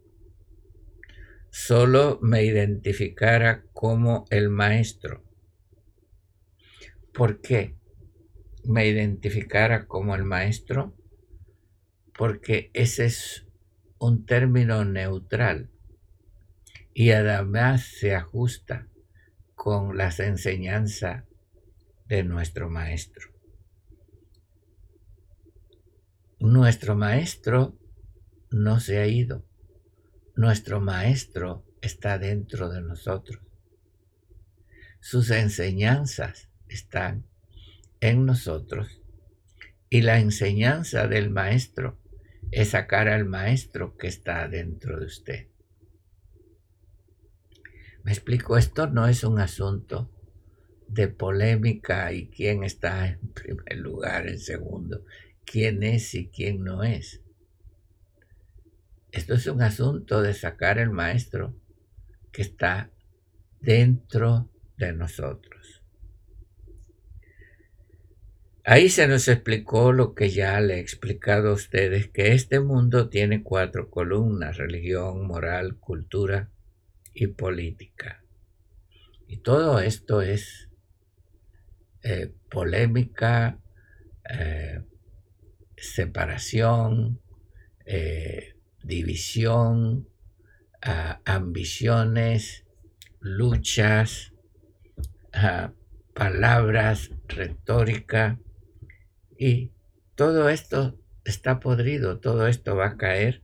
solo 1.50 2.20
me 2.22 2.44
identificara 2.44 3.64
como 3.74 4.26
el 4.30 4.50
maestro. 4.50 5.24
¿Por 7.14 7.42
qué 7.42 7.76
me 8.64 8.88
identificara 8.88 9.88
como 9.88 10.16
el 10.16 10.24
maestro? 10.24 10.96
Porque 12.16 12.70
ese 12.74 13.06
es 13.06 13.48
un 13.98 14.26
término 14.26 14.86
neutral 14.86 15.70
y 17.00 17.12
además 17.12 17.84
se 17.98 18.14
ajusta 18.14 18.90
con 19.56 19.96
las 19.96 20.20
enseñanzas 20.20 21.24
de 22.08 22.26
nuestro 22.26 22.70
maestro. 22.70 23.30
Nuestro 26.42 26.98
maestro 26.98 27.80
no 28.52 28.82
se 28.82 28.98
ha 28.98 29.08
ido. 29.08 29.46
Nuestro 30.36 30.82
maestro 30.82 31.64
está 31.80 32.20
dentro 32.20 32.68
de 32.68 32.82
nosotros. 32.82 33.40
Sus 35.00 35.32
enseñanzas 35.32 36.50
están 36.68 37.26
en 38.02 38.26
nosotros 38.26 39.02
y 39.90 40.02
la 40.02 40.20
enseñanza 40.20 41.08
del 41.08 41.30
maestro 41.30 41.98
es 42.52 42.72
sacar 42.72 43.08
al 43.08 43.24
maestro 43.24 43.96
que 43.96 44.08
está 44.08 44.50
dentro 44.50 45.00
de 45.00 45.06
usted. 45.06 45.49
Me 48.04 48.12
explico, 48.12 48.58
esto 48.58 48.88
no 48.88 49.08
es 49.08 49.24
un 49.24 49.40
asunto 49.40 50.10
de 50.88 51.08
polémica 51.08 52.12
y 52.14 52.30
quién 52.30 52.64
está 52.64 53.08
en 53.08 53.20
primer 53.34 53.78
lugar, 53.78 54.28
en 54.28 54.40
segundo 54.40 55.04
quién 55.46 55.84
es 55.84 56.14
y 56.14 56.30
quién 56.30 56.64
no 56.64 56.84
es. 56.84 57.22
Esto 59.12 59.34
es 59.34 59.48
un 59.48 59.62
asunto 59.62 60.22
de 60.22 60.34
sacar 60.34 60.78
el 60.78 60.92
maestro 60.92 61.56
que 62.32 62.44
está 62.44 62.92
dentro 63.60 64.50
de 64.78 64.94
nosotros. 64.94 65.84
Ahí 68.64 68.90
se 68.90 69.08
nos 69.08 69.28
explicó 69.28 69.92
lo 69.92 70.14
que 70.14 70.30
ya 70.30 70.62
le 70.62 70.76
he 70.76 70.80
explicado 70.80 71.50
a 71.50 71.54
ustedes, 71.54 72.08
que 72.10 72.34
este 72.34 72.60
mundo 72.60 73.10
tiene 73.10 73.42
cuatro 73.42 73.90
columnas, 73.90 74.58
religión, 74.58 75.26
moral, 75.26 75.78
cultura 75.80 76.52
y 77.20 77.28
política. 77.28 78.24
Y 79.28 79.38
todo 79.38 79.80
esto 79.80 80.22
es 80.22 80.70
eh, 82.02 82.34
polémica, 82.50 83.60
eh, 84.30 84.82
separación, 85.76 87.20
eh, 87.86 88.56
división, 88.84 90.08
ambiciones, 91.26 92.66
luchas, 93.20 94.32
palabras, 96.14 97.12
retórica, 97.28 98.40
y 99.38 99.74
todo 100.16 100.48
esto 100.48 100.98
está 101.26 101.60
podrido, 101.60 102.20
todo 102.20 102.48
esto 102.48 102.78
va 102.78 102.88
a 102.88 102.98
caer, 102.98 103.44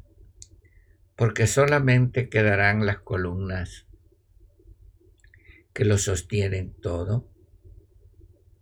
porque 1.15 1.47
solamente 1.47 2.29
quedarán 2.29 2.85
las 2.85 2.99
columnas 2.99 3.87
que 5.73 5.85
lo 5.85 5.97
sostienen 5.97 6.73
todo 6.73 7.29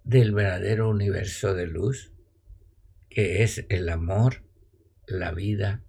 del 0.03 0.33
verdadero 0.33 0.89
universo 0.89 1.53
de 1.53 1.67
luz 1.67 2.13
que 3.09 3.43
es 3.43 3.65
el 3.69 3.89
amor, 3.89 4.43
la 5.05 5.31
vida, 5.31 5.83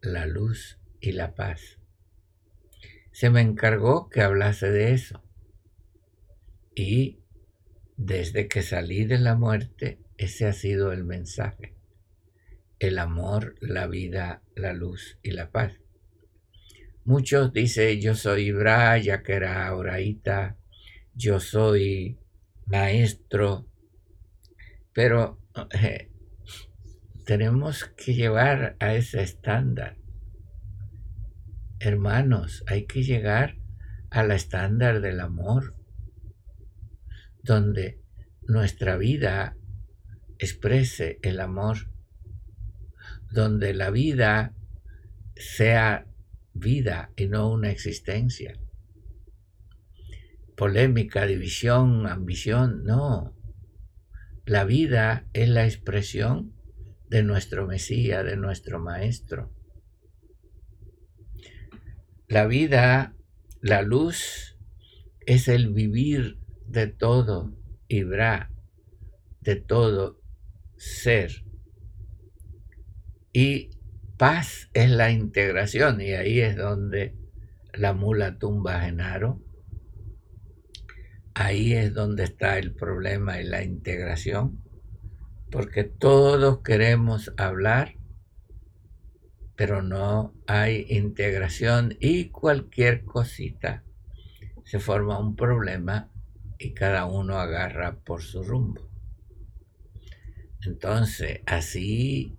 la 0.00 0.26
luz 0.26 0.78
y 1.00 1.10
la 1.10 1.34
paz. 1.34 1.80
Se 3.10 3.30
me 3.30 3.40
encargó 3.40 4.08
que 4.08 4.22
hablase 4.22 4.70
de 4.70 4.92
eso 4.92 5.24
y 6.74 7.18
desde 7.96 8.48
que 8.48 8.62
salí 8.62 9.04
de 9.04 9.18
la 9.18 9.34
muerte, 9.34 9.98
ese 10.16 10.46
ha 10.46 10.52
sido 10.52 10.92
el 10.92 11.04
mensaje. 11.04 11.74
El 12.78 12.98
amor, 12.98 13.56
la 13.60 13.86
vida, 13.86 14.42
la 14.54 14.72
luz 14.72 15.18
y 15.22 15.32
la 15.32 15.50
paz. 15.50 15.81
Muchos 17.04 17.52
dicen, 17.52 18.00
yo 18.00 18.14
soy 18.14 18.46
Ibra, 18.46 18.96
ya 18.96 19.24
que 19.24 19.32
era 19.32 19.74
Oraita, 19.74 20.56
yo 21.14 21.40
soy 21.40 22.20
maestro, 22.66 23.66
pero 24.92 25.40
eh, 25.72 26.12
tenemos 27.26 27.86
que 27.96 28.14
llevar 28.14 28.76
a 28.78 28.94
ese 28.94 29.20
estándar. 29.20 29.96
Hermanos, 31.80 32.62
hay 32.68 32.86
que 32.86 33.02
llegar 33.02 33.56
al 34.08 34.30
estándar 34.30 35.00
del 35.00 35.18
amor, 35.18 35.74
donde 37.42 38.00
nuestra 38.42 38.96
vida 38.96 39.56
exprese 40.38 41.18
el 41.22 41.40
amor, 41.40 41.90
donde 43.32 43.74
la 43.74 43.90
vida 43.90 44.54
sea 45.34 46.06
vida 46.54 47.12
y 47.16 47.26
no 47.26 47.50
una 47.50 47.70
existencia. 47.70 48.58
Polémica, 50.56 51.26
división, 51.26 52.06
ambición, 52.06 52.84
no. 52.84 53.34
La 54.44 54.64
vida 54.64 55.26
es 55.32 55.48
la 55.48 55.64
expresión 55.64 56.52
de 57.08 57.22
nuestro 57.22 57.66
Mesías, 57.66 58.24
de 58.24 58.36
nuestro 58.36 58.78
Maestro. 58.80 59.52
La 62.28 62.46
vida, 62.46 63.14
la 63.60 63.82
luz, 63.82 64.56
es 65.26 65.48
el 65.48 65.72
vivir 65.72 66.38
de 66.66 66.86
todo, 66.86 67.52
Ibra, 67.88 68.50
de 69.40 69.56
todo 69.56 70.20
ser. 70.76 71.44
Y 73.32 73.70
paz 74.22 74.70
es 74.72 74.88
la 74.88 75.10
integración, 75.10 76.00
y 76.00 76.12
ahí 76.12 76.38
es 76.38 76.56
donde 76.56 77.16
la 77.74 77.92
mula 77.92 78.38
tumba 78.38 78.76
a 78.76 78.84
Genaro. 78.84 79.42
Ahí 81.34 81.72
es 81.72 81.92
donde 81.92 82.22
está 82.22 82.56
el 82.56 82.72
problema 82.72 83.40
y 83.40 83.44
la 83.44 83.64
integración 83.64 84.62
porque 85.50 85.82
todos 85.82 86.60
queremos 86.60 87.32
hablar, 87.36 87.96
pero 89.56 89.82
no 89.82 90.32
hay 90.46 90.86
integración 90.88 91.96
y 91.98 92.28
cualquier 92.28 93.04
cosita 93.04 93.82
se 94.62 94.78
forma 94.78 95.18
un 95.18 95.34
problema 95.34 96.12
y 96.60 96.74
cada 96.74 97.06
uno 97.06 97.38
agarra 97.38 97.96
por 97.96 98.22
su 98.22 98.44
rumbo. 98.44 98.88
Entonces, 100.64 101.40
así, 101.44 102.38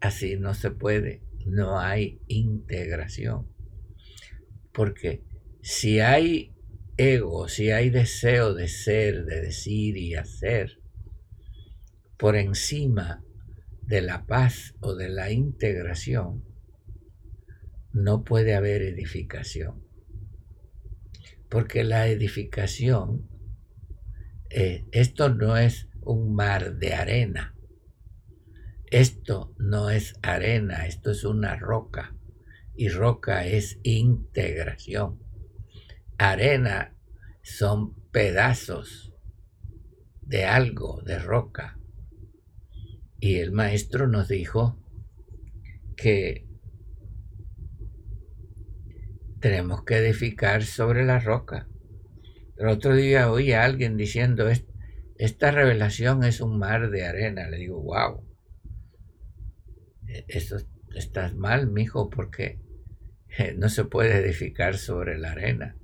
así 0.00 0.36
no 0.36 0.54
se 0.54 0.70
puede, 0.70 1.22
no 1.46 1.78
hay 1.80 2.20
integración. 2.28 3.48
Porque 4.72 5.24
si 5.62 6.00
hay 6.00 6.54
ego, 6.96 7.48
si 7.48 7.70
hay 7.70 7.90
deseo 7.90 8.54
de 8.54 8.68
ser, 8.68 9.24
de 9.24 9.40
decir 9.40 9.96
y 9.96 10.14
hacer, 10.14 10.80
por 12.16 12.36
encima 12.36 13.24
de 13.82 14.02
la 14.02 14.26
paz 14.26 14.74
o 14.80 14.94
de 14.94 15.08
la 15.08 15.30
integración, 15.30 16.44
no 17.92 18.24
puede 18.24 18.54
haber 18.54 18.82
edificación. 18.82 19.84
Porque 21.48 21.84
la 21.84 22.08
edificación, 22.08 23.28
eh, 24.50 24.86
esto 24.92 25.30
no 25.30 25.56
es 25.56 25.88
un 26.02 26.34
mar 26.34 26.76
de 26.76 26.94
arena. 26.94 27.54
Esto 28.90 29.54
no 29.58 29.90
es 29.90 30.14
arena, 30.22 30.86
esto 30.86 31.10
es 31.10 31.24
una 31.24 31.56
roca. 31.56 32.14
Y 32.74 32.88
roca 32.88 33.44
es 33.44 33.78
integración. 33.82 35.18
Arena 36.16 36.94
son 37.42 37.94
pedazos 38.10 39.12
de 40.22 40.44
algo, 40.44 41.02
de 41.04 41.18
roca. 41.18 41.78
Y 43.20 43.36
el 43.36 43.52
maestro 43.52 44.06
nos 44.06 44.28
dijo 44.28 44.80
que 45.96 46.46
tenemos 49.40 49.84
que 49.84 49.96
edificar 49.96 50.62
sobre 50.62 51.04
la 51.04 51.18
roca. 51.18 51.68
El 52.56 52.68
otro 52.68 52.94
día 52.94 53.30
oí 53.30 53.52
a 53.52 53.64
alguien 53.64 53.96
diciendo, 53.96 54.48
esta 55.16 55.50
revelación 55.50 56.24
es 56.24 56.40
un 56.40 56.58
mar 56.58 56.90
de 56.90 57.04
arena. 57.04 57.48
Le 57.48 57.58
digo, 57.58 57.80
wow, 57.80 58.27
eso 60.28 60.58
estás 60.94 61.34
mal, 61.34 61.70
mijo, 61.70 62.10
porque 62.10 62.58
eh, 63.38 63.54
no 63.56 63.68
se 63.68 63.84
puede 63.84 64.18
edificar 64.18 64.76
sobre 64.76 65.18
la 65.18 65.32
arena. 65.32 65.76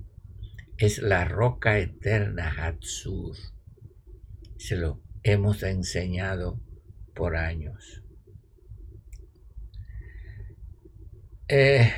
Es 0.77 0.99
la 0.99 1.25
roca 1.25 1.79
eterna, 1.79 2.53
Hatsur. 2.57 3.35
Se 4.57 4.75
lo 4.75 5.01
hemos 5.23 5.63
enseñado 5.63 6.59
por 7.13 7.35
años. 7.35 8.03
Eh, 11.47 11.91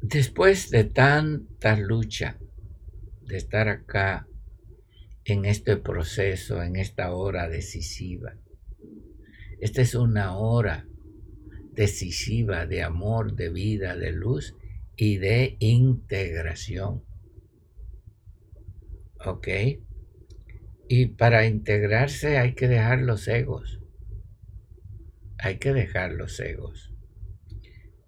después 0.00 0.70
de 0.70 0.84
tanta 0.84 1.76
lucha, 1.76 2.38
de 3.22 3.36
estar 3.36 3.68
acá 3.68 4.26
en 5.24 5.44
este 5.44 5.76
proceso, 5.76 6.62
en 6.62 6.76
esta 6.76 7.12
hora 7.12 7.48
decisiva, 7.48 8.34
esta 9.60 9.82
es 9.82 9.94
una 9.94 10.36
hora 10.36 10.86
decisiva 11.72 12.66
de 12.66 12.82
amor, 12.82 13.34
de 13.34 13.50
vida, 13.50 13.96
de 13.96 14.12
luz 14.12 14.54
y 14.96 15.18
de 15.18 15.56
integración. 15.60 17.04
¿Ok? 19.24 19.48
Y 20.88 21.06
para 21.06 21.46
integrarse 21.46 22.38
hay 22.38 22.54
que 22.54 22.68
dejar 22.68 23.00
los 23.00 23.28
egos. 23.28 23.80
Hay 25.38 25.58
que 25.58 25.72
dejar 25.72 26.12
los 26.12 26.40
egos. 26.40 26.94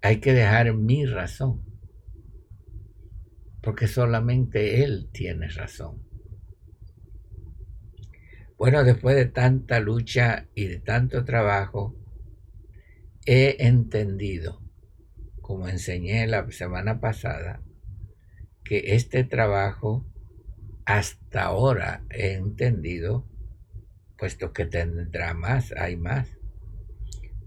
Hay 0.03 0.19
que 0.19 0.33
dejar 0.33 0.75
mi 0.75 1.05
razón. 1.05 1.63
Porque 3.63 3.87
solamente 3.87 4.83
Él 4.83 5.11
tiene 5.13 5.49
razón. 5.49 6.10
Bueno, 8.61 8.85
después 8.85 9.17
de 9.17 9.25
tanta 9.25 9.81
lucha 9.81 10.47
y 10.55 10.67
de 10.67 10.81
tanto 10.81 11.25
trabajo, 11.25 11.97
he 13.25 13.57
entendido, 13.67 14.61
como 15.41 15.67
enseñé 15.67 16.27
la 16.27 16.47
semana 16.51 17.01
pasada, 17.01 17.63
que 18.63 18.97
este 18.97 19.25
trabajo 19.25 20.07
hasta 20.85 21.45
ahora 21.45 22.05
he 22.11 22.35
entendido, 22.35 23.27
puesto 24.19 24.53
que 24.53 24.67
tendrá 24.67 25.33
más, 25.33 25.73
hay 25.73 25.97
más, 25.97 26.29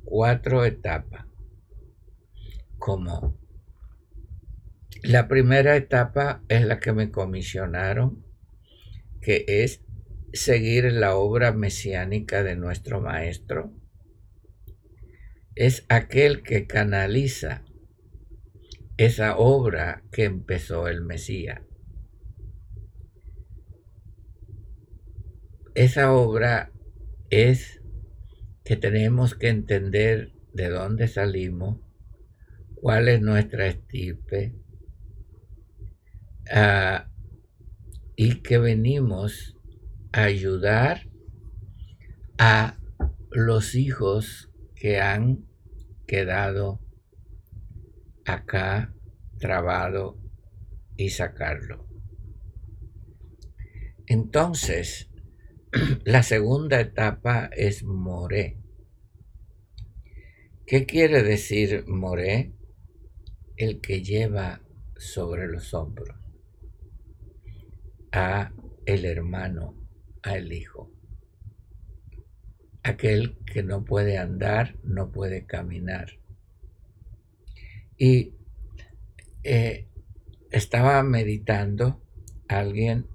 cuatro 0.03 0.65
etapas. 0.65 1.27
Como 2.79 3.37
la 5.03 5.27
primera 5.27 5.75
etapa 5.75 6.41
es 6.47 6.65
la 6.65 6.79
que 6.79 6.91
me 6.91 7.11
comisionaron, 7.11 8.25
que 9.21 9.45
es 9.47 9.82
seguir 10.33 10.91
la 10.91 11.15
obra 11.15 11.53
mesiánica 11.53 12.43
de 12.43 12.55
nuestro 12.55 13.01
Maestro. 13.01 13.71
Es 15.55 15.85
aquel 15.89 16.43
que 16.43 16.67
canaliza 16.67 17.63
esa 18.97 19.37
obra 19.37 20.03
que 20.11 20.23
empezó 20.23 20.87
el 20.87 21.01
Mesías. 21.01 21.61
esa 25.75 26.13
obra 26.13 26.71
es 27.29 27.81
que 28.63 28.75
tenemos 28.75 29.35
que 29.35 29.49
entender 29.49 30.33
de 30.53 30.69
dónde 30.69 31.07
salimos, 31.07 31.79
cuál 32.75 33.07
es 33.07 33.21
nuestra 33.21 33.67
estipe, 33.67 34.53
ah, 36.51 37.09
y 38.15 38.41
que 38.41 38.59
venimos 38.59 39.52
ayudar 40.13 41.09
a 42.37 42.77
los 43.31 43.73
hijos 43.73 44.51
que 44.75 44.99
han 44.99 45.47
quedado 46.05 46.79
acá 48.23 48.93
trabado 49.39 50.21
y 50.95 51.09
sacarlo. 51.09 51.87
Entonces, 54.05 55.09
la 56.05 56.21
segunda 56.21 56.79
etapa 56.79 57.49
es 57.51 57.83
moré. 57.83 58.59
¿Qué 60.67 60.85
quiere 60.85 61.23
decir 61.23 61.85
moré? 61.87 62.53
El 63.57 63.81
que 63.81 64.03
lleva 64.03 64.61
sobre 64.95 65.47
los 65.47 65.73
hombros 65.73 66.15
a 68.11 68.53
el 68.85 69.05
hermano 69.05 69.82
al 70.23 70.51
hijo. 70.51 70.91
Aquel 72.81 73.37
que 73.45 73.63
no 73.63 73.85
puede 73.85 74.17
andar, 74.17 74.77
no 74.83 75.11
puede 75.11 75.45
caminar. 75.45 76.19
Y 77.97 78.33
eh, 79.43 79.87
estaba 80.51 81.03
meditando 81.03 82.01
alguien 82.47 83.07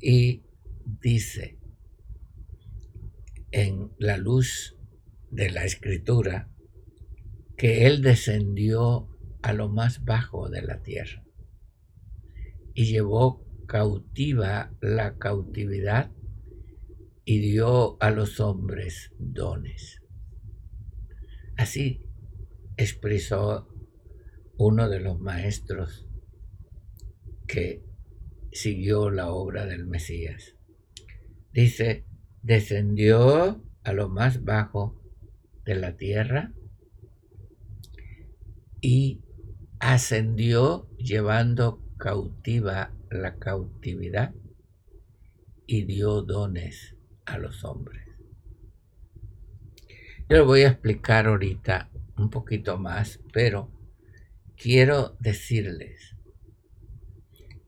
y 0.00 0.42
dice, 0.84 1.58
en 3.50 3.90
la 3.98 4.16
luz 4.16 4.76
de 5.30 5.50
la 5.50 5.64
escritura, 5.64 6.50
que 7.56 7.86
Él 7.86 8.02
descendió 8.02 9.08
a 9.42 9.52
lo 9.52 9.68
más 9.68 10.04
bajo 10.04 10.48
de 10.48 10.62
la 10.62 10.82
tierra 10.82 11.24
y 12.74 12.84
llevó 12.84 13.45
cautiva 13.66 14.72
la 14.80 15.16
cautividad 15.18 16.10
y 17.24 17.40
dio 17.40 18.00
a 18.00 18.10
los 18.10 18.40
hombres 18.40 19.12
dones. 19.18 20.02
Así 21.56 22.02
expresó 22.76 23.68
uno 24.58 24.88
de 24.88 25.00
los 25.00 25.18
maestros 25.18 26.08
que 27.46 27.84
siguió 28.52 29.10
la 29.10 29.30
obra 29.30 29.66
del 29.66 29.86
Mesías. 29.86 30.56
Dice, 31.52 32.06
descendió 32.42 33.62
a 33.82 33.92
lo 33.92 34.08
más 34.08 34.44
bajo 34.44 35.02
de 35.64 35.74
la 35.74 35.96
tierra 35.96 36.52
y 38.80 39.22
ascendió 39.78 40.88
llevando 40.96 41.85
cautiva 41.96 42.92
la 43.10 43.36
cautividad 43.36 44.34
y 45.66 45.84
dio 45.84 46.22
dones 46.22 46.96
a 47.24 47.38
los 47.38 47.64
hombres. 47.64 48.06
Yo 50.28 50.38
lo 50.38 50.46
voy 50.46 50.62
a 50.62 50.68
explicar 50.68 51.26
ahorita 51.26 51.90
un 52.16 52.30
poquito 52.30 52.78
más, 52.78 53.20
pero 53.32 53.70
quiero 54.56 55.16
decirles 55.20 56.16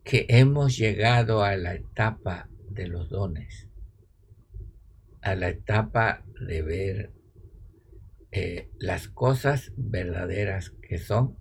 que 0.05 0.27
hemos 0.29 0.77
llegado 0.77 1.43
a 1.43 1.57
la 1.57 1.75
etapa 1.75 2.49
de 2.71 2.89
los 2.89 3.11
dones, 3.11 3.69
a 5.21 5.35
la 5.35 5.49
etapa 5.51 6.25
de 6.41 6.63
ver 6.63 7.13
eh, 8.31 8.71
las 8.79 9.09
cosas 9.09 9.73
verdaderas 9.77 10.71
que 10.71 10.99
son. 10.99 11.37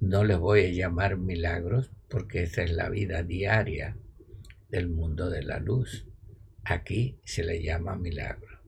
No 0.00 0.24
les 0.24 0.38
voy 0.38 0.64
a 0.64 0.72
llamar 0.72 1.18
milagros 1.18 1.90
porque 2.10 2.42
esa 2.42 2.64
es 2.64 2.72
la 2.72 2.90
vida 2.90 3.22
diaria 3.22 3.96
del 4.68 4.88
mundo 4.88 5.30
de 5.30 5.42
la 5.42 5.60
luz. 5.60 6.06
Aquí 6.64 7.18
se 7.24 7.44
le 7.44 7.62
llama 7.62 7.96
milagro. 7.96 8.60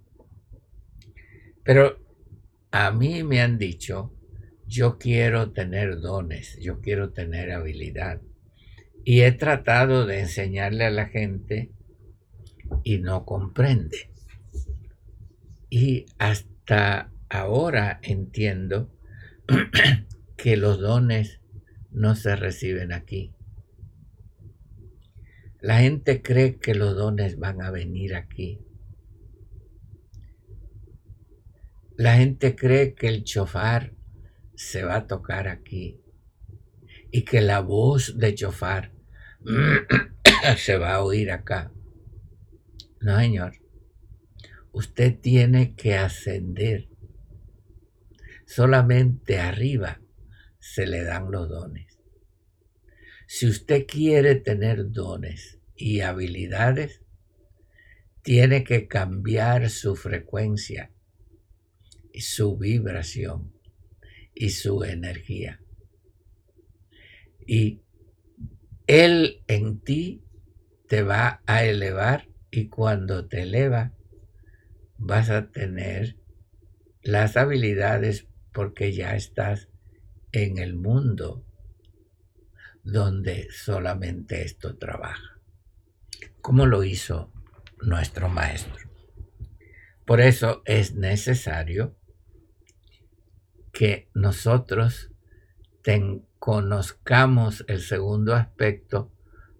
Pero 1.64 1.98
a 2.70 2.90
mí 2.92 3.22
me 3.24 3.42
han 3.42 3.59
dicho, 3.59 4.14
yo 4.66 4.96
quiero 4.98 5.52
tener 5.52 6.00
dones, 6.00 6.59
yo 6.61 6.81
quiero 6.81 7.12
tener 7.12 7.50
habilidad. 7.50 8.22
Y 9.05 9.20
he 9.22 9.33
tratado 9.33 10.07
de 10.07 10.20
enseñarle 10.20 10.85
a 10.87 10.90
la 10.90 11.07
gente 11.07 11.72
y 12.85 12.98
no 12.98 13.24
comprende. 13.24 14.11
Y 15.68 16.07
hasta 16.18 17.12
ahora 17.28 17.98
entiendo 18.02 18.90
que 20.37 20.57
los 20.57 20.81
dones 20.81 21.41
no 21.92 22.14
se 22.14 22.37
reciben 22.37 22.92
aquí. 22.92 23.35
La 25.61 25.78
gente 25.78 26.22
cree 26.22 26.59
que 26.59 26.74
los 26.74 26.96
dones 26.96 27.38
van 27.38 27.62
a 27.62 27.70
venir 27.70 28.14
aquí. 28.14 28.61
La 31.96 32.16
gente 32.16 32.57
cree 32.57 32.94
que 32.94 33.09
el 33.09 33.22
chofar 33.22 33.94
se 34.55 34.83
va 34.83 34.96
a 34.96 35.07
tocar 35.07 35.46
aquí 35.46 36.00
y 37.12 37.22
que 37.22 37.40
la 37.40 37.61
voz 37.61 38.18
de 38.18 38.35
chofar 38.35 38.92
se 40.57 40.78
va 40.78 40.94
a 40.94 41.05
oír 41.05 41.31
acá. 41.31 41.72
No, 43.00 43.18
señor. 43.18 43.55
Usted 44.72 45.18
tiene 45.20 45.74
que 45.76 45.94
ascender. 45.94 46.88
Solamente 48.46 49.38
arriba 49.38 50.01
se 50.62 50.87
le 50.87 51.03
dan 51.03 51.33
los 51.33 51.48
dones. 51.48 51.98
Si 53.27 53.48
usted 53.48 53.85
quiere 53.85 54.37
tener 54.37 54.92
dones 54.92 55.59
y 55.75 56.03
habilidades, 56.03 57.03
tiene 58.22 58.62
que 58.62 58.87
cambiar 58.87 59.68
su 59.70 59.96
frecuencia 59.96 60.92
y 62.12 62.20
su 62.20 62.57
vibración 62.57 63.53
y 64.37 64.51
su 64.51 64.85
energía. 64.85 65.61
Y 67.44 67.83
Él 68.87 69.42
en 69.48 69.81
ti 69.81 70.22
te 70.87 71.03
va 71.03 71.42
a 71.44 71.64
elevar 71.64 72.29
y 72.53 72.68
cuando 72.68 73.27
te 73.27 73.42
eleva 73.42 73.94
vas 74.96 75.29
a 75.29 75.51
tener 75.51 76.18
las 77.03 77.37
habilidades 77.37 78.29
porque 78.53 78.92
ya 78.92 79.16
estás 79.16 79.71
en 80.32 80.58
el 80.58 80.74
mundo 80.74 81.44
donde 82.82 83.48
solamente 83.50 84.42
esto 84.42 84.76
trabaja, 84.76 85.38
como 86.40 86.66
lo 86.66 86.82
hizo 86.82 87.32
nuestro 87.80 88.28
maestro. 88.28 88.90
Por 90.04 90.20
eso 90.20 90.62
es 90.64 90.94
necesario 90.94 91.96
que 93.72 94.08
nosotros 94.14 95.10
conozcamos 96.38 97.64
el 97.68 97.80
segundo 97.80 98.34
aspecto, 98.34 99.12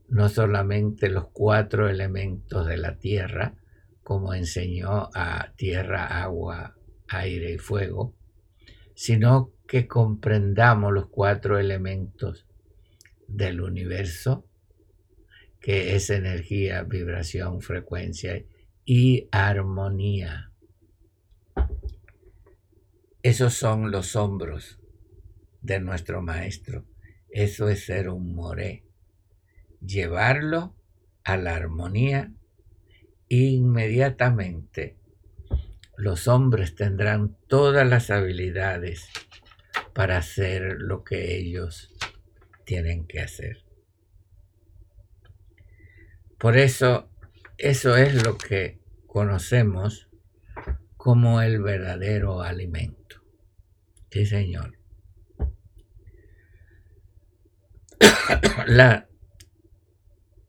no 0.08 0.28
solamente 0.28 1.08
los 1.08 1.28
cuatro 1.28 1.88
elementos 1.88 2.66
de 2.66 2.76
la 2.76 2.98
tierra, 2.98 3.54
como 4.02 4.35
enseñó 4.35 5.11
a 5.14 5.52
tierra, 5.56 6.22
agua, 6.22 6.76
aire 7.08 7.52
y 7.52 7.58
fuego, 7.58 8.14
sino 8.94 9.52
que 9.66 9.87
comprendamos 9.87 10.92
los 10.92 11.09
cuatro 11.09 11.59
elementos 11.59 12.46
del 13.26 13.61
universo, 13.61 14.46
que 15.61 15.94
es 15.94 16.11
energía, 16.11 16.83
vibración, 16.83 17.61
frecuencia 17.61 18.44
y 18.85 19.28
armonía. 19.31 20.52
Esos 23.22 23.55
son 23.55 23.90
los 23.90 24.16
hombros 24.16 24.81
de 25.61 25.81
nuestro 25.81 26.20
maestro. 26.22 26.85
Eso 27.31 27.68
es 27.68 27.87
ser 27.87 28.09
un 28.09 28.35
moré. 28.35 28.85
Llevarlo 29.81 30.74
a 31.24 31.37
la 31.37 31.55
armonía 31.55 32.33
inmediatamente 33.28 34.98
los 35.96 36.28
hombres 36.28 36.74
tendrán 36.74 37.37
todas 37.46 37.87
las 37.87 38.11
habilidades 38.11 39.09
para 39.92 40.18
hacer 40.18 40.76
lo 40.78 41.05
que 41.05 41.37
ellos 41.37 41.94
tienen 42.64 43.07
que 43.07 43.20
hacer. 43.20 43.64
Por 46.38 46.57
eso, 46.57 47.09
eso 47.59 47.96
es 47.96 48.24
lo 48.24 48.37
que 48.37 48.81
conocemos 49.07 50.09
como 50.96 51.40
el 51.42 51.61
verdadero 51.61 52.42
alimento. 52.42 53.22
Sí, 54.11 54.26
Señor. 54.26 54.78
La 58.66 59.09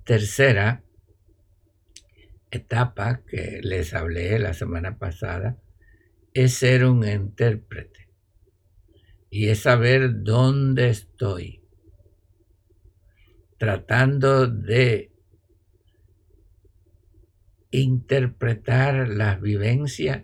tercera 0.03 0.83
etapa 2.57 3.23
que 3.25 3.59
les 3.61 3.93
hablé 3.93 4.39
la 4.39 4.53
semana 4.53 4.97
pasada 4.97 5.57
es 6.33 6.55
ser 6.55 6.85
un 6.85 7.07
intérprete. 7.07 8.09
Y 9.29 9.49
es 9.49 9.61
saber 9.61 10.23
dónde 10.23 10.89
estoy, 10.89 11.63
tratando 13.57 14.47
de 14.47 15.11
interpretar 17.71 19.09
las 19.09 19.41
vivencias 19.41 20.23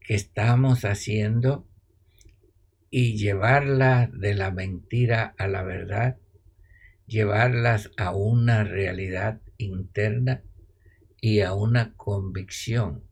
que 0.00 0.14
estamos 0.14 0.84
haciendo 0.84 1.68
y 2.90 3.16
llevarlas 3.16 4.10
de 4.12 4.34
la 4.34 4.50
mentira 4.50 5.34
a 5.38 5.46
la 5.46 5.62
verdad, 5.62 6.18
llevarlas 7.06 7.92
a 7.96 8.14
una 8.14 8.64
realidad 8.64 9.40
interna 9.56 10.42
y 11.24 11.40
a 11.40 11.54
una 11.54 11.94
convicción, 11.94 13.02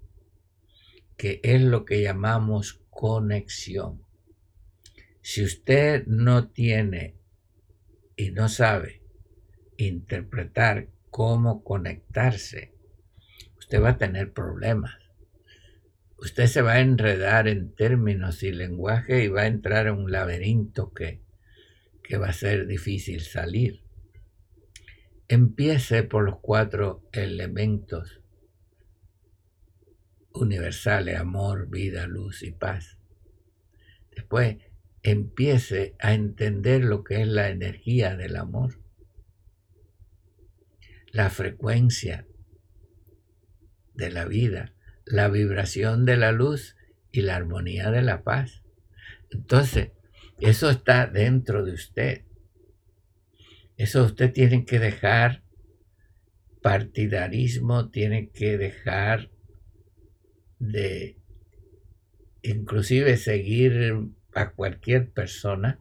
que 1.17 1.41
es 1.43 1.63
lo 1.63 1.87
que 1.87 2.03
llamamos 2.03 2.83
conexión. 2.91 4.03
Si 5.23 5.43
usted 5.43 6.05
no 6.05 6.49
tiene 6.49 7.17
y 8.15 8.31
no 8.33 8.51
sabe 8.51 9.01
interpretar 9.79 10.89
cómo 11.09 11.65
conectarse, 11.65 12.75
usted 13.57 13.83
va 13.83 13.89
a 13.89 13.99
tener 13.99 14.35
problemas. 14.35 14.93
Usted 16.19 16.49
se 16.49 16.61
va 16.61 16.73
a 16.73 16.81
enredar 16.81 17.49
en 17.49 17.75
términos 17.75 18.43
y 18.43 18.53
lenguaje 18.53 19.25
y 19.25 19.29
va 19.29 19.43
a 19.43 19.47
entrar 19.47 19.87
en 19.87 19.95
un 19.95 20.13
laberinto 20.13 20.93
que, 20.93 21.23
que 22.03 22.19
va 22.19 22.29
a 22.29 22.35
ser 22.35 22.67
difícil 22.67 23.23
salir. 23.23 23.81
Empiece 25.33 26.03
por 26.03 26.25
los 26.25 26.41
cuatro 26.41 27.09
elementos 27.11 28.21
universales, 30.35 31.17
amor, 31.17 31.71
vida, 31.71 32.07
luz 32.07 32.43
y 32.43 32.53
paz. 32.53 32.99
Después 34.15 34.59
empiece 35.03 35.97
a 36.01 36.13
entender 36.13 36.85
lo 36.85 37.03
que 37.03 37.23
es 37.23 37.29
la 37.29 37.49
energía 37.49 38.15
del 38.15 38.37
amor, 38.37 38.83
la 41.13 41.31
frecuencia 41.31 42.27
de 43.95 44.11
la 44.11 44.27
vida, 44.27 44.75
la 45.07 45.29
vibración 45.29 46.05
de 46.05 46.19
la 46.19 46.33
luz 46.33 46.77
y 47.11 47.23
la 47.23 47.37
armonía 47.37 47.91
de 47.91 48.03
la 48.03 48.23
paz. 48.23 48.65
Entonces, 49.31 49.93
eso 50.41 50.69
está 50.69 51.07
dentro 51.07 51.65
de 51.65 51.73
usted. 51.73 52.27
Eso 53.77 54.05
usted 54.05 54.33
tiene 54.33 54.65
que 54.65 54.79
dejar 54.79 55.43
partidarismo, 56.63 57.91
tiene 57.91 58.31
que 58.31 58.57
dejar 58.57 59.31
de 60.59 61.19
inclusive 62.43 63.17
seguir 63.17 64.09
a 64.35 64.51
cualquier 64.53 65.11
persona 65.11 65.81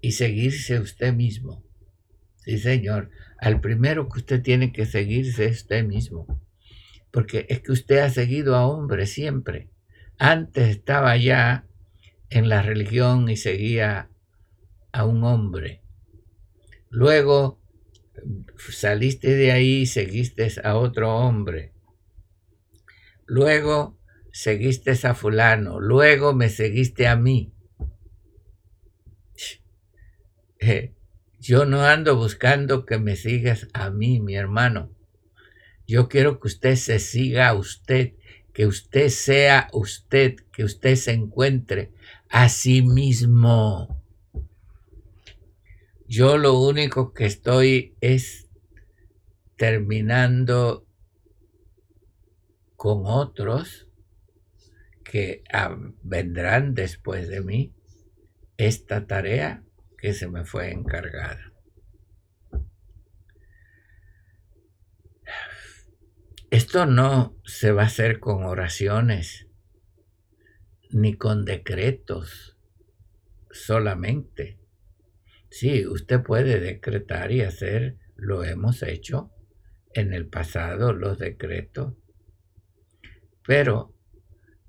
y 0.00 0.12
seguirse 0.12 0.78
usted 0.78 1.12
mismo. 1.12 1.64
Sí, 2.36 2.58
señor. 2.58 3.10
Al 3.38 3.60
primero 3.60 4.08
que 4.08 4.20
usted 4.20 4.42
tiene 4.42 4.72
que 4.72 4.86
seguirse 4.86 5.46
es 5.46 5.62
usted 5.62 5.84
mismo. 5.84 6.40
Porque 7.10 7.46
es 7.48 7.60
que 7.60 7.72
usted 7.72 7.98
ha 7.98 8.10
seguido 8.10 8.54
a 8.54 8.66
hombres 8.66 9.12
siempre. 9.12 9.68
Antes 10.18 10.68
estaba 10.68 11.16
ya 11.16 11.66
en 12.30 12.48
la 12.48 12.62
religión 12.62 13.28
y 13.28 13.36
seguía 13.36 14.10
a 14.92 15.04
un 15.04 15.24
hombre. 15.24 15.82
Luego 16.90 17.60
saliste 18.68 19.34
de 19.34 19.52
ahí 19.52 19.82
y 19.82 19.86
seguiste 19.86 20.48
a 20.62 20.76
otro 20.76 21.16
hombre. 21.16 21.72
Luego 23.26 23.98
seguiste 24.32 24.92
a 25.06 25.14
fulano, 25.14 25.80
luego 25.80 26.34
me 26.34 26.48
seguiste 26.48 27.06
a 27.06 27.16
mí. 27.16 27.52
Eh, 30.58 30.94
yo 31.38 31.66
no 31.66 31.82
ando 31.82 32.16
buscando 32.16 32.86
que 32.86 32.98
me 32.98 33.14
sigas 33.14 33.68
a 33.74 33.90
mí, 33.90 34.20
mi 34.20 34.36
hermano. 34.36 34.90
Yo 35.86 36.08
quiero 36.08 36.40
que 36.40 36.48
usted 36.48 36.76
se 36.76 36.98
siga 36.98 37.48
a 37.48 37.54
usted, 37.54 38.14
que 38.54 38.66
usted 38.66 39.10
sea 39.10 39.68
usted, 39.74 40.36
que 40.52 40.64
usted 40.64 40.96
se 40.96 41.12
encuentre 41.12 41.92
a 42.30 42.48
sí 42.48 42.80
mismo. 42.80 44.02
Yo 46.08 46.38
lo 46.38 46.60
único 46.60 47.12
que 47.12 47.26
estoy 47.26 47.96
es 48.00 48.48
terminando 49.56 50.86
con 52.76 53.02
otros 53.06 53.88
que 55.02 55.42
vendrán 56.02 56.74
después 56.74 57.28
de 57.28 57.40
mí 57.40 57.74
esta 58.56 59.06
tarea 59.06 59.64
que 59.98 60.12
se 60.12 60.28
me 60.28 60.44
fue 60.44 60.70
encargada. 60.70 61.52
Esto 66.50 66.86
no 66.86 67.36
se 67.44 67.72
va 67.72 67.82
a 67.82 67.86
hacer 67.86 68.20
con 68.20 68.44
oraciones 68.44 69.48
ni 70.90 71.14
con 71.14 71.44
decretos 71.44 72.56
solamente. 73.50 74.65
Sí, 75.58 75.86
usted 75.86 76.22
puede 76.22 76.60
decretar 76.60 77.32
y 77.32 77.40
hacer, 77.40 77.96
lo 78.14 78.44
hemos 78.44 78.82
hecho 78.82 79.32
en 79.94 80.12
el 80.12 80.26
pasado, 80.28 80.92
los 80.92 81.18
decretos, 81.18 81.94
pero 83.42 83.94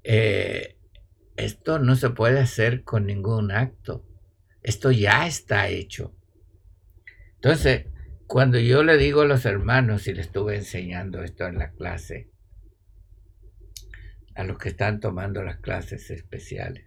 eh, 0.02 0.78
esto 1.36 1.80
no 1.80 1.98
se 1.98 2.12
puede 2.12 2.40
hacer 2.40 2.86
con 2.86 3.06
ningún 3.06 3.52
acto. 3.52 4.06
Esto 4.64 4.90
ya 4.90 5.28
está 5.28 5.68
hecho. 5.68 6.16
Entonces, 7.36 7.88
cuando 8.26 8.58
yo 8.58 8.82
le 8.82 8.96
digo 8.96 9.24
a 9.24 9.26
los 9.26 9.46
hermanos, 9.46 10.08
y 10.08 10.14
le 10.14 10.22
estuve 10.22 10.56
enseñando 10.56 11.22
esto 11.22 11.48
en 11.48 11.58
la 11.58 11.74
clase, 11.74 12.30
a 14.36 14.46
los 14.46 14.58
que 14.58 14.70
están 14.70 15.02
tomando 15.02 15.44
las 15.44 15.58
clases 15.58 16.10
especiales, 16.12 16.87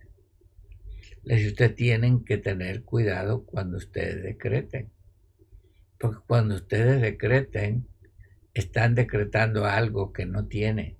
les 1.22 1.38
digo, 1.38 1.50
ustedes 1.50 1.76
tienen 1.76 2.24
que 2.24 2.38
tener 2.38 2.82
cuidado 2.82 3.44
cuando 3.44 3.76
ustedes 3.76 4.22
decreten. 4.22 4.90
Porque 5.98 6.20
cuando 6.26 6.54
ustedes 6.54 7.00
decreten, 7.00 7.86
están 8.54 8.94
decretando 8.94 9.66
algo 9.66 10.12
que 10.12 10.26
no 10.26 10.46
tiene. 10.46 10.96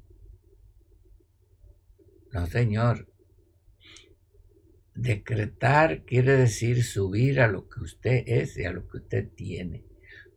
No, 2.33 2.47
Señor. 2.47 3.09
Decretar 4.95 6.05
quiere 6.05 6.37
decir 6.37 6.85
subir 6.85 7.41
a 7.41 7.49
lo 7.49 7.69
que 7.69 7.81
usted 7.81 8.23
es 8.27 8.57
y 8.59 8.65
a 8.65 8.73
lo 8.73 8.87
que 8.87 8.99
usted 8.99 9.29
tiene. 9.35 9.85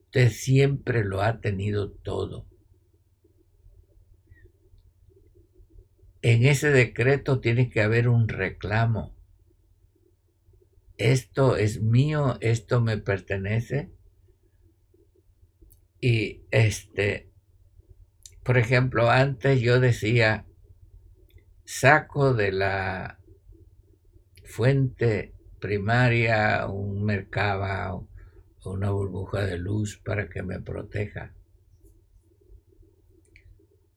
Usted 0.06 0.30
siempre 0.30 1.04
lo 1.04 1.22
ha 1.22 1.42
tenido 1.42 1.92
todo. 1.92 2.48
En 6.22 6.46
ese 6.46 6.70
decreto 6.70 7.42
tiene 7.42 7.70
que 7.70 7.82
haber 7.82 8.08
un 8.08 8.30
reclamo. 8.30 9.13
Esto 10.98 11.58
es 11.58 11.82
mío, 11.82 12.38
esto 12.42 12.82
me 12.82 12.98
pertenece. 12.98 13.92
Y 16.00 16.44
este, 16.52 17.32
por 18.44 18.58
ejemplo, 18.58 19.10
antes 19.10 19.62
yo 19.62 19.80
decía, 19.80 20.46
saco 21.66 22.34
de 22.34 22.52
la 22.52 23.20
fuente 24.44 25.34
primaria 25.60 26.68
un 26.68 27.04
mercaba 27.06 27.96
o 27.96 28.08
una 28.66 28.92
burbuja 28.92 29.46
de 29.46 29.58
luz 29.58 29.98
para 29.98 30.30
que 30.30 30.44
me 30.44 30.60
proteja. 30.60 31.34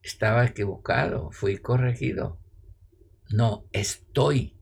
Estaba 0.02 0.46
equivocado, 0.46 1.32
fui 1.32 1.58
corregido. 1.58 2.38
No, 3.30 3.64
estoy. 3.72 4.55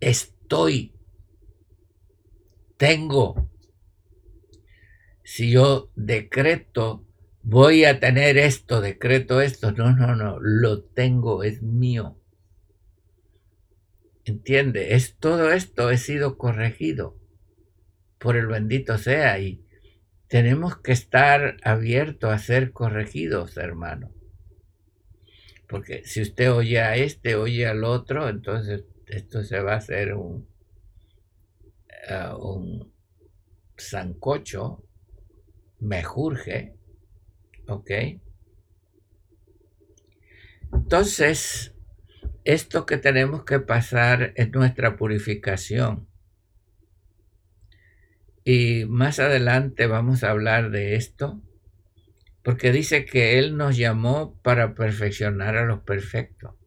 Estoy. 0.00 0.94
Tengo. 2.76 3.50
Si 5.22 5.50
yo 5.50 5.90
decreto 5.94 7.06
voy 7.42 7.84
a 7.84 8.00
tener 8.00 8.38
esto, 8.38 8.80
decreto 8.80 9.40
esto. 9.40 9.72
No, 9.72 9.92
no, 9.94 10.16
no, 10.16 10.38
lo 10.40 10.82
tengo, 10.82 11.42
es 11.42 11.62
mío. 11.62 12.18
¿Entiende? 14.24 14.94
Es 14.94 15.16
todo 15.16 15.52
esto 15.52 15.90
he 15.90 15.98
sido 15.98 16.36
corregido 16.36 17.18
por 18.18 18.36
el 18.36 18.46
bendito 18.46 18.98
sea 18.98 19.38
y 19.38 19.64
tenemos 20.28 20.76
que 20.78 20.92
estar 20.92 21.56
abiertos 21.64 22.30
a 22.30 22.38
ser 22.38 22.72
corregidos, 22.72 23.56
hermano. 23.56 24.12
Porque 25.66 26.02
si 26.04 26.20
usted 26.20 26.52
oye 26.52 26.80
a 26.80 26.96
este, 26.96 27.34
oye 27.34 27.66
al 27.66 27.82
otro, 27.84 28.28
entonces 28.28 28.84
esto 29.10 29.42
se 29.42 29.60
va 29.60 29.74
a 29.74 29.76
hacer 29.76 30.14
un, 30.14 30.48
uh, 32.08 32.36
un 32.36 32.92
sancocho, 33.76 34.84
¿Ok? 37.66 37.90
Entonces, 40.72 41.74
esto 42.44 42.86
que 42.86 42.98
tenemos 42.98 43.44
que 43.44 43.60
pasar 43.60 44.32
es 44.36 44.50
nuestra 44.50 44.96
purificación. 44.96 46.08
Y 48.44 48.84
más 48.86 49.18
adelante 49.18 49.86
vamos 49.86 50.24
a 50.24 50.30
hablar 50.30 50.70
de 50.70 50.96
esto, 50.96 51.42
porque 52.42 52.72
dice 52.72 53.04
que 53.04 53.38
Él 53.38 53.56
nos 53.56 53.76
llamó 53.76 54.40
para 54.42 54.74
perfeccionar 54.74 55.56
a 55.56 55.64
los 55.64 55.80
perfectos. 55.80 56.59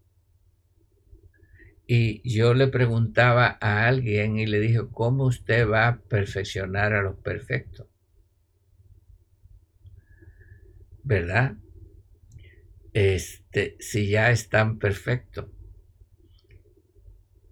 Y 1.96 2.28
yo 2.28 2.56
le 2.56 2.68
preguntaba 2.70 3.58
a 3.62 3.88
alguien 3.88 4.40
y 4.40 4.48
le 4.48 4.60
dije, 4.60 4.80
¿cómo 4.92 5.26
usted 5.26 5.70
va 5.70 5.88
a 5.88 6.00
perfeccionar 6.00 6.94
a 6.94 7.04
los 7.04 7.18
perfectos? 7.18 7.88
¿verdad? 11.04 11.56
Este, 12.94 13.76
si 13.80 14.10
ya 14.10 14.32
están 14.32 14.80
perfectos. 14.80 15.48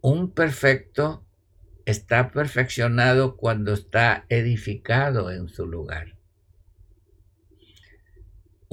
Un 0.02 0.32
perfecto 0.32 1.26
está 1.86 2.32
perfeccionado 2.32 3.38
cuando 3.38 3.74
está 3.74 4.26
edificado 4.30 5.32
en 5.32 5.50
su 5.50 5.68
lugar. 5.68 6.16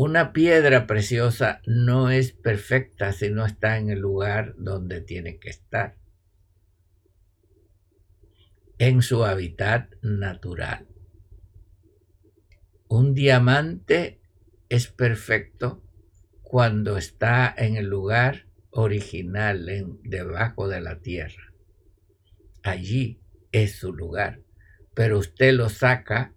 Una 0.01 0.33
piedra 0.33 0.87
preciosa 0.87 1.61
no 1.67 2.09
es 2.09 2.31
perfecta 2.31 3.13
si 3.13 3.31
no 3.31 3.45
está 3.45 3.79
en 3.79 3.91
el 3.91 3.99
lugar 3.99 4.55
donde 4.57 5.01
tiene 5.01 5.41
que 5.41 5.51
estar, 5.51 5.97
en 8.79 9.03
su 9.03 9.25
hábitat 9.25 9.91
natural. 10.01 10.87
Un 12.87 13.13
diamante 13.13 14.21
es 14.69 14.87
perfecto 14.87 15.83
cuando 16.43 16.97
está 16.97 17.53
en 17.59 17.75
el 17.75 17.87
lugar 17.87 18.47
original, 18.71 19.69
en, 19.69 20.01
debajo 20.05 20.69
de 20.69 20.81
la 20.81 21.01
tierra. 21.01 21.53
Allí 22.63 23.21
es 23.51 23.81
su 23.81 23.93
lugar. 23.93 24.43
Pero 24.95 25.19
usted 25.19 25.55
lo 25.55 25.69
saca 25.69 26.37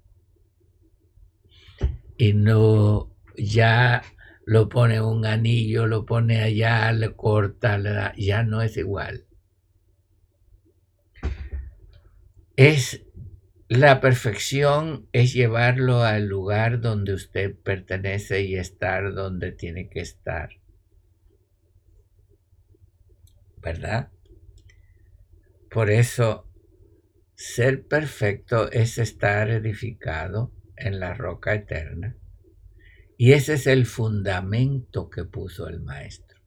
y 2.17 2.33
no 2.33 3.10
ya 3.37 4.01
lo 4.45 4.69
pone 4.69 5.01
un 5.01 5.25
anillo, 5.25 5.87
lo 5.87 6.05
pone 6.05 6.41
allá, 6.41 6.91
le 6.91 7.15
corta, 7.15 7.77
le 7.77 7.91
da, 7.91 8.13
ya 8.17 8.43
no 8.43 8.61
es 8.61 8.77
igual. 8.77 9.25
Es 12.55 13.01
la 13.73 14.01
perfección 14.01 15.07
es 15.13 15.33
llevarlo 15.33 16.03
al 16.03 16.27
lugar 16.27 16.81
donde 16.81 17.13
usted 17.13 17.55
pertenece 17.55 18.41
y 18.41 18.57
estar 18.57 19.13
donde 19.13 19.53
tiene 19.53 19.89
que 19.89 20.01
estar. 20.01 20.49
¿Verdad? 23.61 24.11
Por 25.69 25.89
eso, 25.89 26.49
ser 27.33 27.87
perfecto 27.87 28.69
es 28.69 28.97
estar 28.97 29.49
edificado 29.49 30.51
en 30.75 30.99
la 30.99 31.13
roca 31.13 31.53
eterna. 31.53 32.17
Y 33.21 33.33
ese 33.33 33.53
es 33.53 33.67
el 33.67 33.85
fundamento 33.85 35.07
que 35.07 35.25
puso 35.25 35.67
el 35.67 35.79
maestro. 35.79 36.41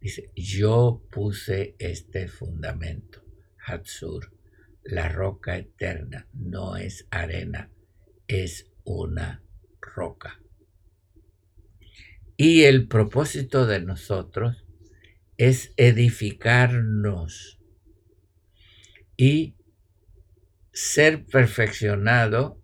Dice, 0.00 0.32
yo 0.34 1.00
puse 1.12 1.76
este 1.78 2.26
fundamento, 2.26 3.22
Hatsur 3.64 4.32
la 4.82 5.08
roca 5.08 5.56
eterna 5.56 6.26
no 6.32 6.76
es 6.76 7.06
arena, 7.12 7.70
es 8.26 8.68
una 8.82 9.44
roca. 9.80 10.42
Y 12.36 12.64
el 12.64 12.88
propósito 12.88 13.64
de 13.64 13.78
nosotros 13.78 14.64
es 15.36 15.72
edificarnos 15.76 17.60
y 19.16 19.54
ser 20.72 21.26
perfeccionado 21.26 22.60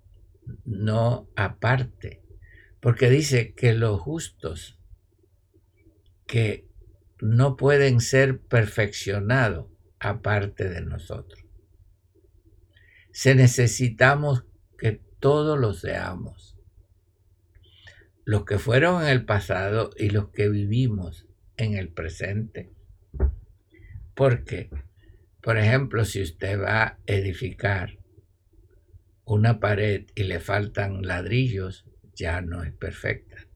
no 0.65 1.29
aparte, 1.37 2.22
porque 2.83 3.09
dice 3.09 3.55
que 3.55 3.75
los 3.75 4.01
justos 4.01 4.77
que 6.27 6.67
no 7.21 7.57
pueden 7.57 8.01
ser 8.01 8.41
perfeccionados 8.41 9.69
aparte 10.01 10.69
de 10.69 10.81
nosotros. 10.81 11.45
Se 13.13 13.37
necesitamos 13.37 14.47
que 14.77 15.01
todos 15.21 15.61
lo 15.61 15.75
seamos. 15.75 16.59
Los 18.25 18.45
que 18.45 18.59
fueron 18.59 19.05
en 19.05 19.11
el 19.11 19.25
pasado 19.25 19.91
y 19.97 20.11
los 20.11 20.31
que 20.31 20.49
vivimos 20.49 21.29
en 21.57 21.75
el 21.75 21.89
presente. 21.89 22.73
Porque, 24.17 24.71
por 25.41 25.57
ejemplo, 25.57 26.05
si 26.05 26.21
usted 26.21 26.61
va 26.61 26.83
a 26.83 26.99
edificar 27.07 28.01
una 29.25 29.61
pared 29.61 30.07
y 30.17 30.25
le 30.25 30.41
faltan 30.41 31.03
ladrillos, 31.03 31.87
ya 32.15 32.41
no 32.41 32.63
es 32.63 32.73
perfecta. 32.73 33.47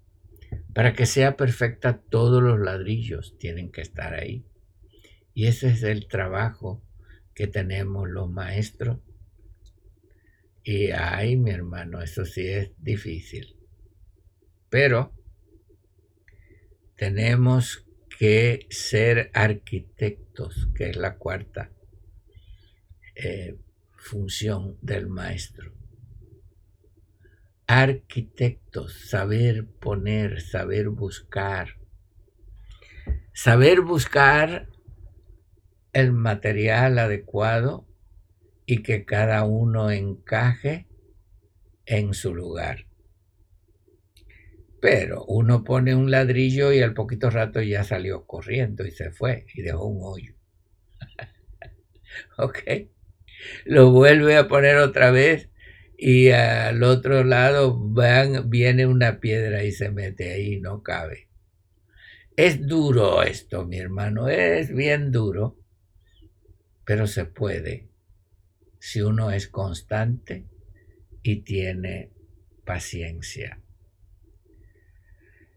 Para 0.75 0.93
que 0.93 1.07
sea 1.07 1.37
perfecta, 1.37 1.99
todos 1.99 2.43
los 2.43 2.61
ladrillos 2.61 3.37
tienen 3.39 3.71
que 3.71 3.81
estar 3.81 4.15
ahí. 4.15 4.45
Y 5.35 5.47
ese 5.47 5.69
es 5.69 5.83
el 5.83 6.09
trabajo 6.09 6.83
que 7.35 7.47
tenemos 7.47 8.09
los 8.09 8.31
maestros 8.31 8.99
y 10.69 10.91
ay, 10.91 11.37
mi 11.37 11.53
hermano, 11.53 12.03
eso 12.03 12.25
sí 12.25 12.45
es 12.45 12.73
difícil. 12.77 13.55
Pero 14.69 15.15
tenemos 16.97 17.87
que 18.19 18.67
ser 18.69 19.31
arquitectos, 19.33 20.69
que 20.75 20.91
es 20.91 20.97
la 20.97 21.19
cuarta 21.19 21.71
eh, 23.15 23.57
función 23.97 24.77
del 24.83 25.07
maestro. 25.07 25.73
Arquitectos, 27.67 29.09
saber 29.11 29.67
poner, 29.67 30.41
saber 30.41 30.89
buscar. 30.89 31.77
Saber 33.33 33.81
buscar 33.81 34.69
el 35.93 36.13
material 36.13 36.99
adecuado 36.99 37.87
y 38.67 38.83
que 38.83 39.05
cada 39.05 39.45
uno 39.45 39.91
encaje 39.91 40.87
en 41.87 42.15
su 42.15 42.35
lugar. 42.35 42.87
Pero 44.81 45.25
uno 45.25 45.65
pone 45.65 45.95
un 45.95 46.11
ladrillo 46.11 46.73
y 46.73 46.83
al 46.83 46.95
poquito 46.95 47.31
rato 47.31 47.63
ya 47.63 47.83
salió 47.83 48.27
corriendo 48.27 48.87
y 48.87 48.91
se 48.91 49.11
fue 49.11 49.47
y 49.55 49.63
dejó 49.63 49.87
un 49.87 50.01
hoyo. 50.03 50.35
ok. 52.39 52.59
Lo 53.65 53.91
vuelve 53.91 54.37
a 54.37 54.49
poner 54.49 54.77
otra 54.77 55.11
vez 55.11 55.51
y 55.99 56.31
al 56.31 56.83
otro 56.83 57.25
lado 57.25 57.79
van, 57.79 58.51
viene 58.51 58.87
una 58.87 59.21
piedra 59.21 59.65
y 59.65 59.73
se 59.73 59.91
mete 59.91 60.33
ahí, 60.33 60.61
no 60.61 60.83
cabe. 60.83 61.29
Es 62.37 62.67
duro 62.67 63.23
esto, 63.23 63.65
mi 63.65 63.79
hermano, 63.79 64.29
es 64.29 64.75
bien 64.75 65.11
duro, 65.11 65.57
pero 66.85 67.07
se 67.07 67.25
puede 67.25 67.89
si 68.79 69.01
uno 69.01 69.31
es 69.31 69.49
constante 69.49 70.47
y 71.23 71.37
tiene 71.37 72.13
paciencia. 72.65 73.61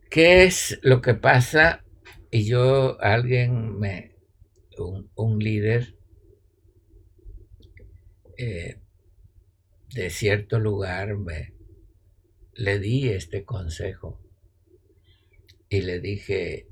¿Qué 0.10 0.46
es 0.46 0.80
lo 0.82 1.02
que 1.02 1.14
pasa? 1.14 1.84
Y 2.32 2.46
yo, 2.46 3.00
alguien 3.02 3.78
me, 3.78 4.16
un, 5.16 5.40
líder 5.40 5.96
eh, 8.38 8.80
de 9.94 10.10
cierto 10.10 10.60
lugar 10.60 11.18
me 11.18 11.54
le 12.54 12.80
di 12.80 13.10
este 13.10 13.44
consejo 13.46 14.22
y 15.70 15.82
le 15.82 16.00
dije, 16.00 16.68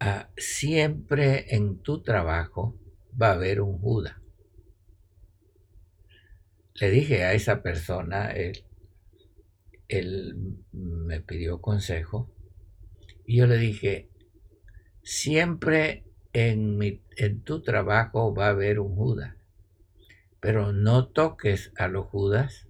ah, 0.00 0.30
siempre 0.36 1.54
en 1.54 1.80
tu 1.80 2.02
trabajo 2.02 2.78
va 3.20 3.28
a 3.28 3.32
haber 3.32 3.60
un 3.60 3.78
Judas 3.78 4.22
le 6.74 6.90
dije 6.90 7.24
a 7.24 7.34
esa 7.34 7.62
persona, 7.62 8.30
él, 8.32 8.64
él 9.88 10.56
me 10.72 11.20
pidió 11.20 11.60
consejo 11.60 12.30
y 13.26 13.36
yo 13.36 13.46
le 13.46 13.58
dije, 13.58 14.08
siempre 15.02 16.04
en, 16.32 16.80
en 17.16 17.42
tu 17.42 17.62
trabajo 17.62 18.34
va 18.34 18.46
a 18.46 18.50
haber 18.50 18.80
un 18.80 18.96
Judas, 18.96 19.36
pero 20.42 20.72
no 20.72 21.06
toques 21.06 21.72
a 21.76 21.86
los 21.86 22.06
Judas 22.06 22.66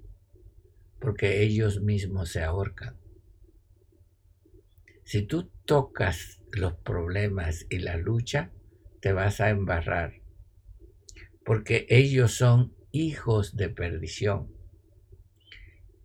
porque 1.01 1.43
ellos 1.43 1.81
mismos 1.81 2.29
se 2.29 2.43
ahorcan. 2.43 2.99
Si 5.05 5.23
tú 5.23 5.51
tocas 5.65 6.43
los 6.53 6.75
problemas 6.75 7.65
y 7.71 7.79
la 7.79 7.97
lucha, 7.97 8.53
te 9.01 9.15
vas 9.15 9.41
a 9.41 9.49
embarrar, 9.49 10.21
porque 11.47 11.87
ellos 11.89 12.35
son 12.35 12.75
hijos 12.91 13.57
de 13.57 13.71
perdición 13.71 14.53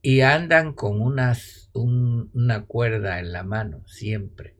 y 0.01 0.21
andan 0.21 0.71
con 0.71 1.01
unas, 1.01 1.69
una 1.73 2.65
cuerda 2.65 3.19
en 3.19 3.33
la 3.33 3.43
mano 3.43 3.85
siempre. 3.87 4.55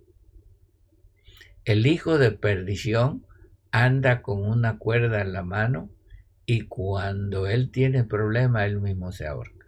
El 1.63 1.87
hijo 1.87 2.17
de 2.17 2.31
perdición 2.31 3.25
anda 3.71 4.21
con 4.21 4.43
una 4.43 4.77
cuerda 4.77 5.21
en 5.21 5.31
la 5.31 5.43
mano 5.43 5.89
y 6.47 6.61
cuando 6.61 7.45
él 7.45 7.69
tiene 7.69 8.03
problema, 8.03 8.65
él 8.65 8.81
mismo 8.81 9.11
se 9.11 9.27
ahorca. 9.27 9.67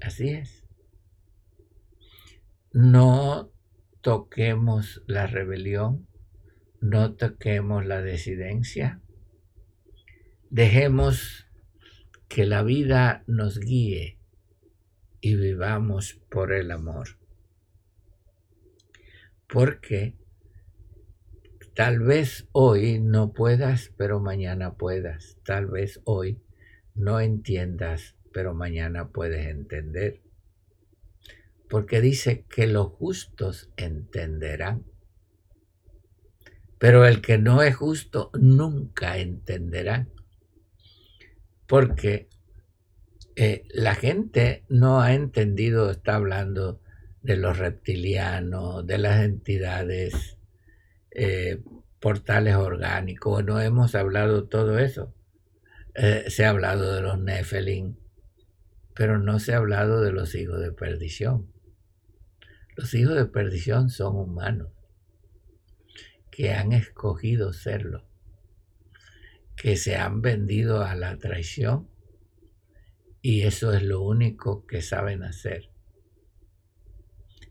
Así 0.00 0.28
es. 0.28 0.64
No 2.72 3.50
toquemos 4.02 5.02
la 5.08 5.26
rebelión, 5.26 6.06
no 6.80 7.14
toquemos 7.14 7.84
la 7.84 8.00
desidencia, 8.02 9.00
Dejemos 10.50 11.48
que 12.28 12.46
la 12.46 12.62
vida 12.62 13.24
nos 13.26 13.58
guíe 13.58 14.18
y 15.20 15.34
vivamos 15.34 16.20
por 16.30 16.52
el 16.52 16.70
amor. 16.70 17.18
Porque 19.48 20.14
tal 21.76 22.00
vez 22.00 22.48
hoy 22.52 23.00
no 23.00 23.34
puedas, 23.34 23.92
pero 23.98 24.18
mañana 24.18 24.76
puedas. 24.76 25.36
Tal 25.44 25.66
vez 25.66 26.00
hoy 26.04 26.40
no 26.94 27.20
entiendas, 27.20 28.16
pero 28.32 28.54
mañana 28.54 29.10
puedes 29.10 29.46
entender. 29.46 30.22
Porque 31.68 32.00
dice 32.00 32.46
que 32.48 32.66
los 32.66 32.88
justos 32.92 33.68
entenderán. 33.76 34.84
Pero 36.78 37.06
el 37.06 37.20
que 37.20 37.36
no 37.36 37.60
es 37.62 37.76
justo 37.76 38.30
nunca 38.40 39.18
entenderá. 39.18 40.08
Porque 41.66 42.30
eh, 43.34 43.64
la 43.68 43.94
gente 43.94 44.64
no 44.70 45.02
ha 45.02 45.12
entendido, 45.12 45.90
está 45.90 46.14
hablando 46.14 46.80
de 47.20 47.36
los 47.36 47.58
reptilianos, 47.58 48.86
de 48.86 48.96
las 48.96 49.22
entidades 49.22 50.35
eh, 51.18 51.62
portales 51.98 52.56
orgánicos. 52.56 53.42
No 53.42 53.58
hemos 53.60 53.94
hablado 53.94 54.48
todo 54.48 54.78
eso. 54.78 55.14
Eh, 55.94 56.26
se 56.28 56.44
ha 56.44 56.50
hablado 56.50 56.94
de 56.94 57.00
los 57.00 57.18
Nephilim, 57.18 57.96
pero 58.94 59.18
no 59.18 59.38
se 59.38 59.54
ha 59.54 59.56
hablado 59.56 60.02
de 60.02 60.12
los 60.12 60.34
hijos 60.34 60.60
de 60.60 60.72
perdición. 60.72 61.50
Los 62.76 62.92
hijos 62.92 63.16
de 63.16 63.24
perdición 63.24 63.88
son 63.88 64.16
humanos 64.16 64.68
que 66.30 66.52
han 66.52 66.72
escogido 66.72 67.54
serlo, 67.54 68.06
que 69.56 69.78
se 69.78 69.96
han 69.96 70.20
vendido 70.20 70.82
a 70.82 70.94
la 70.94 71.16
traición 71.16 71.88
y 73.22 73.44
eso 73.44 73.72
es 73.72 73.82
lo 73.82 74.02
único 74.02 74.66
que 74.66 74.82
saben 74.82 75.22
hacer. 75.22 75.70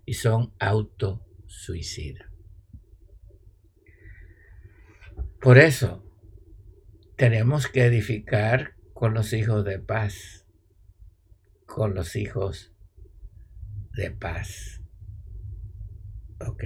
Y 0.06 0.14
son 0.14 0.54
autosuicidas. 0.60 2.35
Por 5.46 5.60
eso 5.60 6.04
tenemos 7.18 7.68
que 7.68 7.86
edificar 7.86 8.74
con 8.96 9.14
los 9.14 9.32
hijos 9.32 9.64
de 9.64 9.78
paz, 9.78 10.44
con 11.68 11.94
los 11.94 12.16
hijos 12.16 12.74
de 13.94 14.10
paz. 14.10 14.82
Ok. 16.40 16.64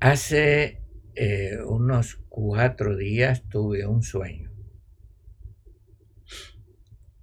Hace 0.00 0.82
eh, 1.14 1.58
unos 1.64 2.16
cuatro 2.28 2.96
días 2.96 3.48
tuve 3.48 3.86
un 3.86 4.02
sueño. 4.02 4.50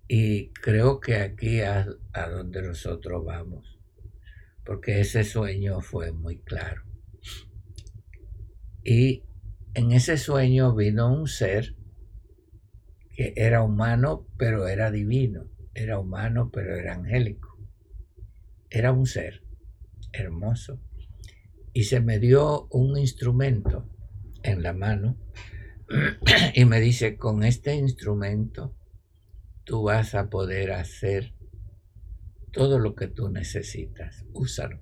Y 0.07 0.53
creo 0.53 1.01
que 1.01 1.17
aquí 1.17 1.59
a, 1.59 1.85
a 2.13 2.29
donde 2.29 2.61
nosotros 2.61 3.25
vamos, 3.25 3.77
porque 4.63 5.01
ese 5.01 5.25
sueño 5.25 5.81
fue 5.81 6.13
muy 6.13 6.37
claro. 6.37 6.94
Y 8.85 9.23
en 9.73 9.91
ese 9.91 10.17
sueño 10.17 10.73
vino 10.73 11.11
un 11.11 11.27
ser 11.27 11.75
que 13.11 13.33
era 13.35 13.61
humano, 13.63 14.25
pero 14.37 14.67
era 14.67 14.91
divino. 14.91 15.49
Era 15.73 15.99
humano, 15.99 16.49
pero 16.53 16.77
era 16.77 16.93
angélico. 16.93 17.57
Era 18.69 18.93
un 18.93 19.05
ser 19.05 19.43
hermoso 20.13 20.79
y 21.75 21.83
se 21.83 21.99
me 21.99 22.19
dio 22.19 22.67
un 22.71 22.97
instrumento 22.97 23.85
en 24.43 24.63
la 24.63 24.71
mano 24.71 25.17
y 26.55 26.63
me 26.63 26.79
dice, 26.79 27.17
con 27.17 27.43
este 27.43 27.75
instrumento 27.75 28.73
tú 29.65 29.83
vas 29.83 30.15
a 30.15 30.29
poder 30.29 30.71
hacer 30.71 31.33
todo 32.53 32.79
lo 32.79 32.95
que 32.95 33.07
tú 33.07 33.29
necesitas, 33.29 34.25
úsalo. 34.31 34.79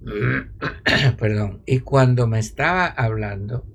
Perdón, 1.18 1.62
y 1.66 1.80
cuando 1.80 2.26
me 2.26 2.38
estaba 2.38 2.86
hablando, 2.86 3.66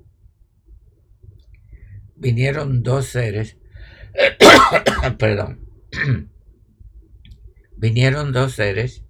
vinieron 2.16 2.82
dos 2.82 3.06
seres, 3.06 3.58
perdón, 5.18 5.60
vinieron 7.76 8.32
dos 8.32 8.54
seres 8.54 9.04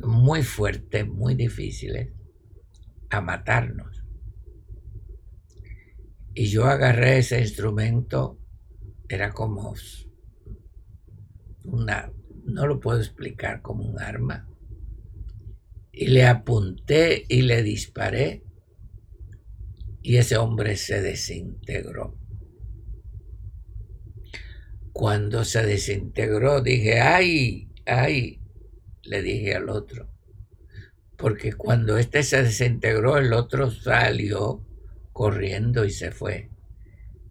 muy 0.00 0.42
fuertes, 0.42 1.06
muy 1.06 1.34
difíciles, 1.34 2.12
a 3.10 3.20
matarnos. 3.20 4.04
Y 6.34 6.46
yo 6.46 6.66
agarré 6.66 7.18
ese 7.18 7.40
instrumento, 7.40 8.38
era 9.08 9.32
como 9.32 9.74
una, 11.64 12.12
no 12.44 12.66
lo 12.66 12.78
puedo 12.80 12.98
explicar, 12.98 13.62
como 13.62 13.84
un 13.84 14.00
arma. 14.00 14.46
Y 15.98 16.08
le 16.08 16.26
apunté 16.26 17.24
y 17.26 17.40
le 17.40 17.62
disparé 17.62 18.42
y 20.02 20.18
ese 20.18 20.36
hombre 20.36 20.76
se 20.76 21.00
desintegró. 21.00 22.18
Cuando 24.92 25.42
se 25.42 25.64
desintegró 25.64 26.60
dije, 26.60 27.00
ay, 27.00 27.72
ay, 27.86 28.42
le 29.04 29.22
dije 29.22 29.54
al 29.54 29.70
otro. 29.70 30.12
Porque 31.16 31.54
cuando 31.54 31.96
este 31.96 32.22
se 32.22 32.42
desintegró, 32.42 33.16
el 33.16 33.32
otro 33.32 33.70
salió 33.70 34.66
corriendo 35.14 35.86
y 35.86 35.90
se 35.90 36.10
fue. 36.10 36.50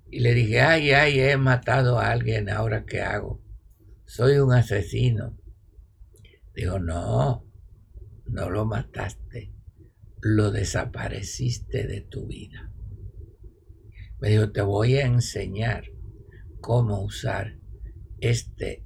Y 0.10 0.22
le 0.22 0.34
dije, 0.34 0.62
ay, 0.62 0.92
ay, 0.92 1.20
he 1.20 1.38
matado 1.38 2.00
a 2.00 2.10
alguien, 2.10 2.50
ahora 2.50 2.84
qué 2.84 3.02
hago. 3.02 3.44
Soy 4.06 4.40
un 4.40 4.54
asesino. 4.54 5.38
Dijo, 6.56 6.80
no, 6.80 7.45
no 8.28 8.50
lo 8.50 8.66
mataste, 8.66 9.54
lo 10.22 10.52
desapareciste 10.52 11.86
de 11.88 12.02
tu 12.02 12.28
vida. 12.28 12.72
Me 14.20 14.30
dijo, 14.30 14.52
te 14.52 14.62
voy 14.62 14.96
a 14.96 15.06
enseñar 15.06 15.86
cómo 16.62 17.02
usar 17.02 17.58
este 18.20 18.84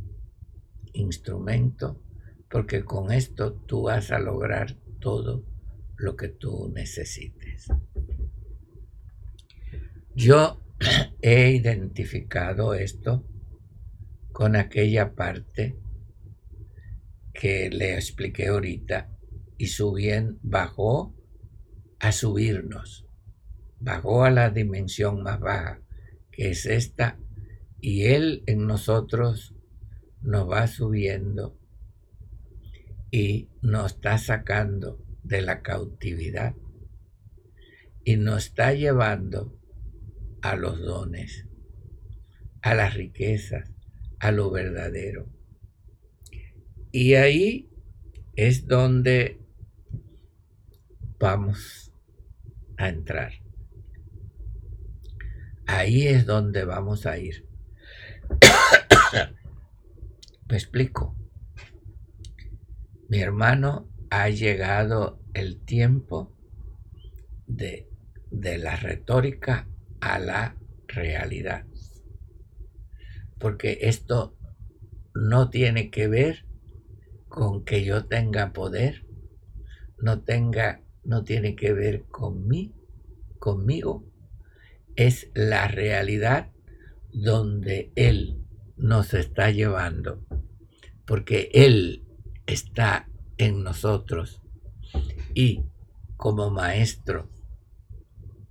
instrumento 0.94 2.02
porque 2.50 2.84
con 2.84 3.12
esto 3.12 3.54
tú 3.54 3.84
vas 3.84 4.12
a 4.12 4.20
lograr 4.20 4.76
todo 5.00 5.46
lo 5.98 6.16
que 6.16 6.30
tú 6.30 6.72
necesites. 6.74 7.68
Yo 10.16 10.62
he 11.22 11.52
identificado 11.52 12.74
esto 12.74 13.26
con 14.32 14.56
aquella 14.56 15.14
parte 15.14 15.78
que 17.34 17.70
le 17.70 17.96
expliqué 17.96 18.48
ahorita 18.48 19.10
y 19.60 19.68
subien 19.68 20.40
bajó 20.42 21.14
a 22.00 22.14
subirnos, 22.14 23.06
bajó 23.80 24.24
a 24.24 24.32
la 24.32 24.50
dimensión 24.50 25.22
más 25.22 25.42
baja, 25.42 25.82
que 26.32 26.50
es 26.50 26.66
esta, 26.66 27.20
y 27.82 28.06
él 28.06 28.42
en 28.48 28.66
nosotros 28.66 29.54
nos 30.22 30.50
va 30.50 30.66
subiendo 30.68 31.60
y 33.12 33.50
nos 33.62 33.94
está 33.96 34.18
sacando 34.18 35.04
de 35.24 35.42
la 35.42 35.62
cautividad 35.62 36.56
y 38.06 38.16
nos 38.16 38.46
está 38.46 38.74
llevando 38.74 39.60
a 40.42 40.56
los 40.56 40.80
dones, 40.80 41.48
a 42.62 42.76
las 42.76 42.94
riquezas, 42.94 43.74
a 44.20 44.32
lo 44.32 44.52
verdadero. 44.52 45.28
Y 46.94 47.16
ahí 47.16 47.70
es 48.38 48.66
donde 48.66 49.40
vamos 51.20 51.92
a 52.78 52.90
entrar. 52.90 53.34
Ahí 55.68 56.08
es 56.08 56.26
donde 56.26 56.66
vamos 56.66 57.06
a 57.06 57.18
ir. 57.18 57.46
Me 60.50 60.56
explico. 60.56 61.16
Mi 63.08 63.20
hermano, 63.20 63.90
ha 64.10 64.30
llegado 64.30 65.20
el 65.34 65.64
tiempo 65.64 66.36
de, 67.46 67.88
de 68.32 68.58
la 68.58 68.76
retórica 68.76 69.68
a 70.00 70.20
la 70.20 70.56
realidad. 70.88 71.66
Porque 73.40 73.80
esto 73.82 74.36
no 75.14 75.50
tiene 75.50 75.90
que 75.90 76.08
ver 76.08 76.46
con 77.28 77.64
que 77.64 77.84
yo 77.84 78.06
tenga 78.06 78.54
poder, 78.54 79.06
no 80.00 80.24
tenga, 80.24 80.82
no 81.04 81.24
tiene 81.24 81.56
que 81.56 81.74
ver 81.74 82.06
con 82.06 82.48
mí, 82.48 82.74
conmigo. 83.40 84.06
Es 84.96 85.30
la 85.34 85.68
realidad 85.68 86.52
donde 87.12 87.92
Él 87.96 88.46
nos 88.78 89.14
está 89.14 89.52
llevando. 89.52 90.26
Porque 91.06 91.50
Él 91.54 92.06
está 92.46 93.10
en 93.38 93.64
nosotros. 93.64 94.42
Y 95.34 95.64
como 96.18 96.50
maestro, 96.50 97.30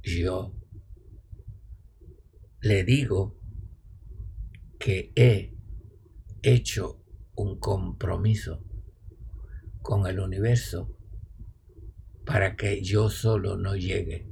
yo 0.03 0.55
le 2.61 2.85
digo 2.85 3.37
que 4.79 5.13
he 5.15 5.55
hecho 6.43 7.03
un 7.35 7.59
compromiso 7.59 8.65
con 9.83 10.07
el 10.07 10.19
universo 10.21 10.98
para 12.29 12.57
que 12.57 12.83
yo 12.83 13.09
solo 13.09 13.57
no 13.57 13.75
llegue, 13.75 14.29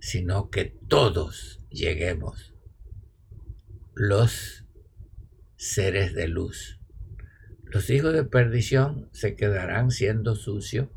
sino 0.00 0.50
que 0.50 0.76
todos 0.88 1.60
lleguemos, 1.70 2.52
los 3.94 4.66
seres 5.54 6.14
de 6.14 6.26
luz. 6.26 6.80
Los 7.62 7.90
hijos 7.90 8.12
de 8.12 8.24
perdición 8.24 9.08
se 9.12 9.36
quedarán 9.36 9.92
siendo 9.92 10.34
sucios, 10.34 10.88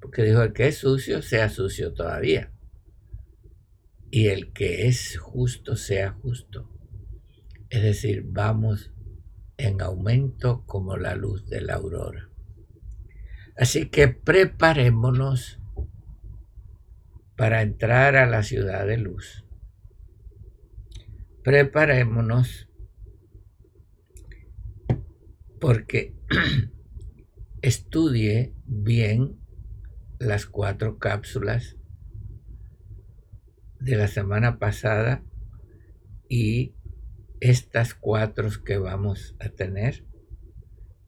porque 0.00 0.22
dijo, 0.22 0.40
el 0.42 0.54
que 0.54 0.68
es 0.68 0.78
sucio 0.78 1.20
sea 1.20 1.50
sucio 1.50 1.92
todavía, 1.92 2.50
y 4.10 4.28
el 4.28 4.54
que 4.54 4.88
es 4.88 5.18
justo 5.18 5.76
sea 5.76 6.12
justo. 6.12 6.70
Es 7.68 7.82
decir, 7.82 8.24
vamos 8.26 8.92
en 9.58 9.82
aumento 9.82 10.64
como 10.64 10.96
la 10.96 11.14
luz 11.16 11.46
de 11.50 11.60
la 11.60 11.74
aurora. 11.74 12.29
Así 13.60 13.90
que 13.90 14.08
preparémonos 14.08 15.60
para 17.36 17.60
entrar 17.60 18.16
a 18.16 18.24
la 18.24 18.42
ciudad 18.42 18.86
de 18.86 18.96
luz. 18.96 19.44
Preparémonos 21.44 22.70
porque 25.60 26.16
estudie 27.60 28.54
bien 28.64 29.38
las 30.18 30.46
cuatro 30.46 30.98
cápsulas 30.98 31.76
de 33.78 33.96
la 33.96 34.08
semana 34.08 34.58
pasada 34.58 35.22
y 36.30 36.74
estas 37.40 37.92
cuatro 37.92 38.48
que 38.64 38.78
vamos 38.78 39.36
a 39.38 39.50
tener, 39.50 40.06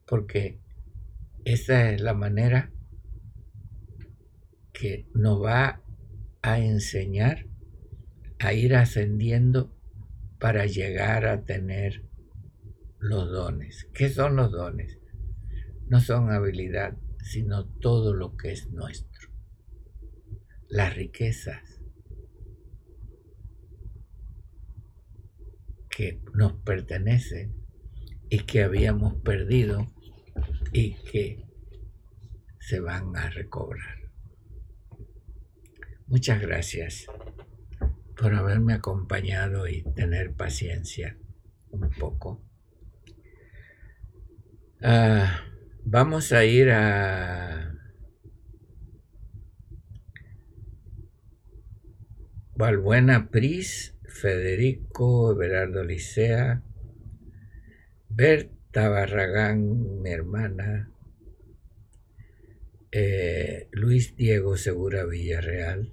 porque 0.05 0.62
esa 1.45 1.91
es 1.91 2.01
la 2.01 2.15
manera 2.15 2.73
que 4.73 5.09
nos 5.15 5.43
va 5.43 5.83
a 6.43 6.59
enseñar 6.59 7.47
a 8.39 8.53
ir 8.53 8.75
ascendiendo 8.75 9.77
para 10.39 10.67
llegar 10.67 11.27
a 11.27 11.45
tener 11.45 12.05
los 12.99 13.31
dones. 13.31 13.89
¿Qué 13.93 14.09
son 14.09 14.37
los 14.37 14.51
dones? 14.51 14.99
No 15.89 16.01
son 16.01 16.31
habilidad, 16.31 16.97
sino 17.19 17.67
todo 17.67 18.15
lo 18.15 18.37
que 18.37 18.53
es 18.53 18.71
nuestro. 18.71 19.31
Las 20.69 20.97
riquezas 20.97 21.81
que 25.91 26.23
nos 26.35 26.55
pertenecen 26.55 27.55
y 28.31 28.39
que 28.39 28.63
habíamos 28.63 29.21
perdido 29.23 29.92
y 30.73 30.95
que 31.11 31.45
se 32.59 32.81
van 32.81 33.17
a 33.17 33.29
recobrar. 33.31 34.11
Muchas 36.07 36.41
gracias 36.41 37.07
por 38.17 38.35
haberme 38.35 38.75
acompañado 38.75 39.69
y 39.69 39.83
tener 39.95 40.33
paciencia 40.33 41.17
un 41.71 41.91
poco. 41.91 42.43
Ah, 44.83 45.41
vamos 45.85 46.33
a 46.33 46.45
ir 46.45 46.71
a 46.71 47.75
Valbuena 52.55 53.31
Pris, 53.31 53.97
Federico 54.05 55.33
Everardo 55.33 55.83
Licea, 55.83 56.63
Berta 58.73 58.89
Barragán, 58.89 60.01
mi 60.01 60.09
hermana, 60.09 60.91
eh, 62.91 63.69
Luis 63.71 64.17
Diego 64.17 64.57
Segura 64.57 65.05
Villarreal, 65.05 65.93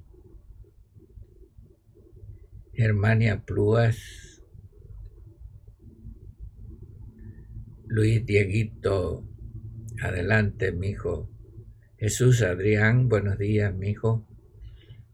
Germania 2.71 3.43
Plúas, 3.45 4.41
Luis 7.85 8.25
Dieguito, 8.25 9.27
adelante, 10.01 10.71
mijo. 10.71 11.29
Jesús 11.97 12.41
Adrián, 12.43 13.09
buenos 13.09 13.37
días, 13.37 13.75
mijo. 13.75 14.25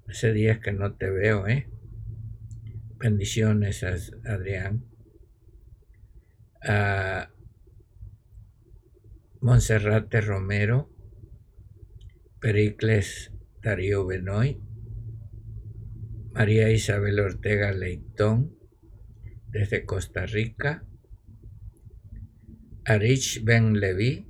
Hace 0.08 0.34
días 0.34 0.60
que 0.60 0.72
no 0.72 0.94
te 0.94 1.10
veo, 1.10 1.48
¿eh? 1.48 1.68
Bendiciones, 3.00 3.84
Adrián. 4.24 4.86
A 9.46 9.48
Monserrate 9.48 10.22
Romero, 10.22 10.90
Pericles 12.42 13.32
Darío 13.62 14.04
Benoy, 14.04 14.60
María 16.34 16.72
Isabel 16.72 17.20
Ortega 17.20 17.72
Leitón, 17.72 18.58
desde 19.50 19.86
Costa 19.86 20.26
Rica, 20.26 20.84
Arich 22.86 23.44
Ben 23.44 23.80
Levi, 23.80 24.28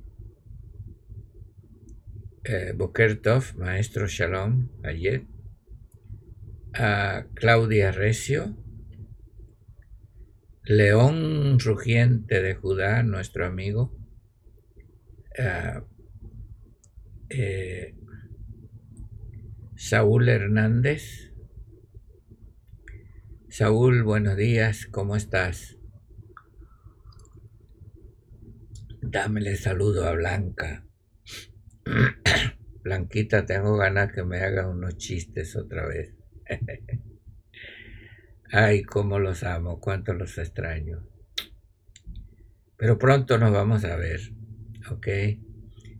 eh, 2.44 2.74
Maestro 3.56 4.08
Shalom, 4.08 4.68
ayer, 4.84 5.24
a 6.74 7.24
Claudia 7.32 7.90
Recio, 7.90 8.54
León 10.64 11.58
Rugiente 11.58 12.42
de 12.42 12.54
Judá, 12.54 13.02
nuestro 13.02 13.46
amigo, 13.46 13.95
eh, 17.28 17.94
Saúl 19.76 20.28
Hernández. 20.28 21.32
Saúl, 23.48 24.02
buenos 24.02 24.36
días, 24.36 24.86
¿cómo 24.86 25.16
estás? 25.16 25.78
Dámele 29.00 29.56
saludo 29.56 30.06
a 30.06 30.12
Blanca. 30.12 30.86
Blanquita, 32.82 33.46
tengo 33.46 33.76
ganas 33.76 34.12
que 34.12 34.24
me 34.24 34.40
haga 34.40 34.68
unos 34.68 34.96
chistes 34.96 35.56
otra 35.56 35.86
vez. 35.86 36.14
Ay, 38.52 38.82
cómo 38.82 39.18
los 39.18 39.42
amo, 39.42 39.80
cuánto 39.80 40.12
los 40.12 40.38
extraño. 40.38 41.08
Pero 42.76 42.98
pronto 42.98 43.38
nos 43.38 43.52
vamos 43.52 43.84
a 43.84 43.96
ver, 43.96 44.20
¿ok? 44.90 45.08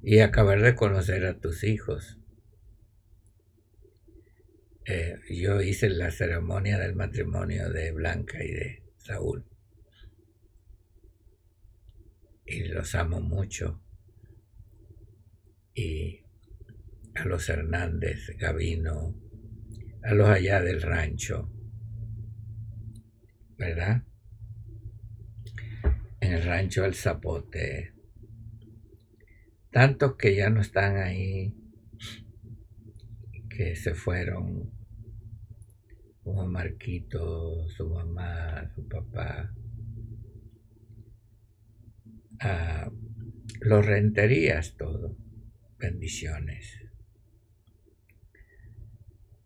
Y 0.02 0.20
acabar 0.20 0.62
de 0.62 0.74
conocer 0.74 1.26
a 1.26 1.38
tus 1.38 1.64
hijos. 1.64 2.18
Eh, 4.84 5.16
yo 5.30 5.60
hice 5.62 5.88
la 5.90 6.10
ceremonia 6.10 6.78
del 6.78 6.94
matrimonio 6.94 7.70
de 7.70 7.90
Blanca 7.90 8.42
y 8.44 8.52
de 8.52 8.82
Saúl 8.98 9.44
y 12.46 12.64
los 12.68 12.94
amo 12.94 13.20
mucho. 13.20 13.82
Y 15.74 16.20
a 17.14 17.24
los 17.24 17.48
Hernández, 17.48 18.30
Gavino, 18.38 19.14
a 20.02 20.14
los 20.14 20.28
allá 20.28 20.62
del 20.62 20.80
rancho, 20.80 21.50
¿verdad? 23.58 24.04
En 26.20 26.32
el 26.32 26.44
rancho 26.44 26.84
El 26.84 26.94
Zapote. 26.94 27.95
Tantos 29.76 30.16
que 30.16 30.34
ya 30.34 30.48
no 30.48 30.62
están 30.62 30.96
ahí, 30.96 31.54
que 33.50 33.76
se 33.76 33.92
fueron, 33.92 34.72
como 36.22 36.46
Marquito, 36.46 37.68
su 37.68 37.90
mamá, 37.90 38.72
su 38.74 38.88
papá, 38.88 39.54
Ah, 42.40 42.90
lo 43.60 43.82
renterías 43.82 44.78
todo. 44.78 45.14
Bendiciones. 45.78 46.80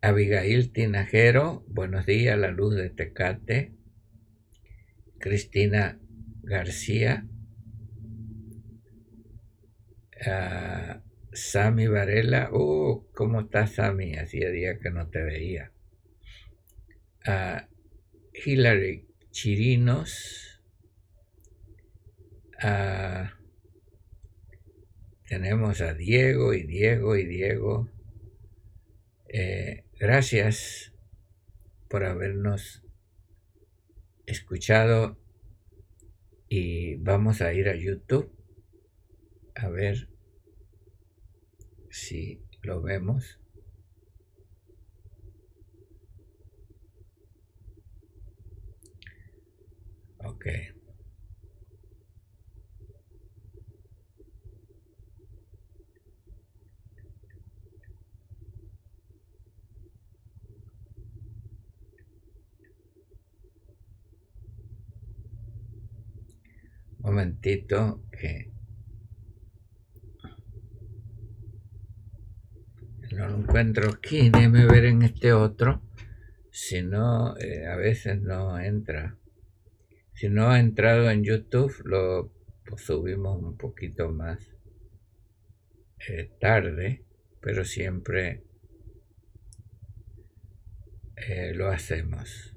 Abigail 0.01 0.71
Tinajero, 0.71 1.65
buenos 1.67 2.07
días, 2.07 2.39
la 2.39 2.53
luz 2.53 2.77
de 2.77 2.91
Tecate. 2.91 3.75
Cristina 5.19 6.01
García. 6.45 7.27
Uh, 10.27 11.01
Sami 11.33 11.87
Varela, 11.87 12.51
uh, 12.53 13.07
¿cómo 13.15 13.41
estás 13.41 13.77
Sami? 13.77 14.17
Hacía 14.17 14.51
días 14.51 14.79
que 14.83 14.91
no 14.91 15.09
te 15.09 15.23
veía. 15.23 15.73
Uh, 17.27 17.61
Hilary 18.35 19.07
Chirinos, 19.31 20.63
tenemos 25.27 25.81
a 25.81 25.95
Diego 25.95 26.53
y 26.53 26.65
Diego 26.65 27.17
y 27.17 27.25
Diego. 27.25 27.89
Eh, 29.29 29.85
gracias 29.99 30.93
por 31.89 32.05
habernos 32.05 32.83
escuchado 34.27 35.19
y 36.49 36.97
vamos 36.97 37.41
a 37.41 37.55
ir 37.55 37.69
a 37.69 37.77
YouTube 37.77 38.31
a 39.55 39.69
ver 39.69 40.10
si 41.91 42.43
lo 42.63 42.81
vemos, 42.81 43.39
ok. 50.19 50.47
Momentito 67.03 68.05
que 68.13 68.50
encuentro 73.61 73.91
aquí, 73.91 74.31
déjeme 74.31 74.65
ver 74.65 74.87
en 74.87 75.03
este 75.03 75.35
otro, 75.35 75.83
si 76.51 76.83
no, 76.83 77.37
eh, 77.37 77.67
a 77.67 77.77
veces 77.77 78.21
no 78.23 78.59
entra. 78.59 79.19
Si 80.15 80.31
no 80.31 80.49
ha 80.49 80.59
entrado 80.59 81.11
en 81.11 81.25
YouTube, 81.25 81.75
lo 81.85 82.33
subimos 82.79 83.43
un 83.43 83.59
poquito 83.59 84.11
más 84.11 84.39
eh, 86.09 86.31
tarde, 86.41 87.05
pero 87.41 87.65
siempre 87.65 88.45
eh, 91.17 91.53
lo 91.55 91.69
hacemos. 91.69 92.57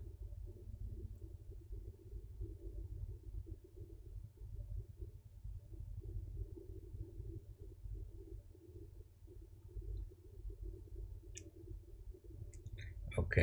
Ok. 13.33 13.41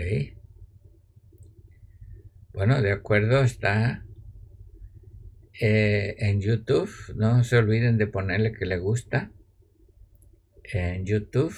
Bueno, 2.53 2.81
de 2.81 2.93
acuerdo, 2.93 3.43
está 3.43 4.05
eh, 5.61 6.15
en 6.19 6.41
YouTube. 6.41 6.93
No 7.17 7.43
se 7.43 7.57
olviden 7.57 7.99
de 7.99 8.07
ponerle 8.07 8.53
que 8.53 8.67
le 8.67 8.79
gusta 8.79 9.33
en 10.63 11.05
YouTube 11.07 11.57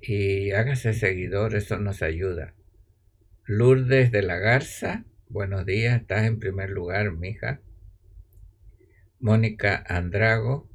y 0.00 0.52
hágase 0.52 0.94
seguidor, 0.94 1.54
eso 1.54 1.78
nos 1.78 2.00
ayuda. 2.00 2.54
Lourdes 3.44 4.10
de 4.10 4.22
la 4.22 4.38
Garza, 4.38 5.04
buenos 5.28 5.66
días, 5.66 6.00
estás 6.00 6.24
en 6.24 6.38
primer 6.38 6.70
lugar, 6.70 7.12
mija. 7.12 7.60
Mónica 9.20 9.84
Andrago, 9.86 10.70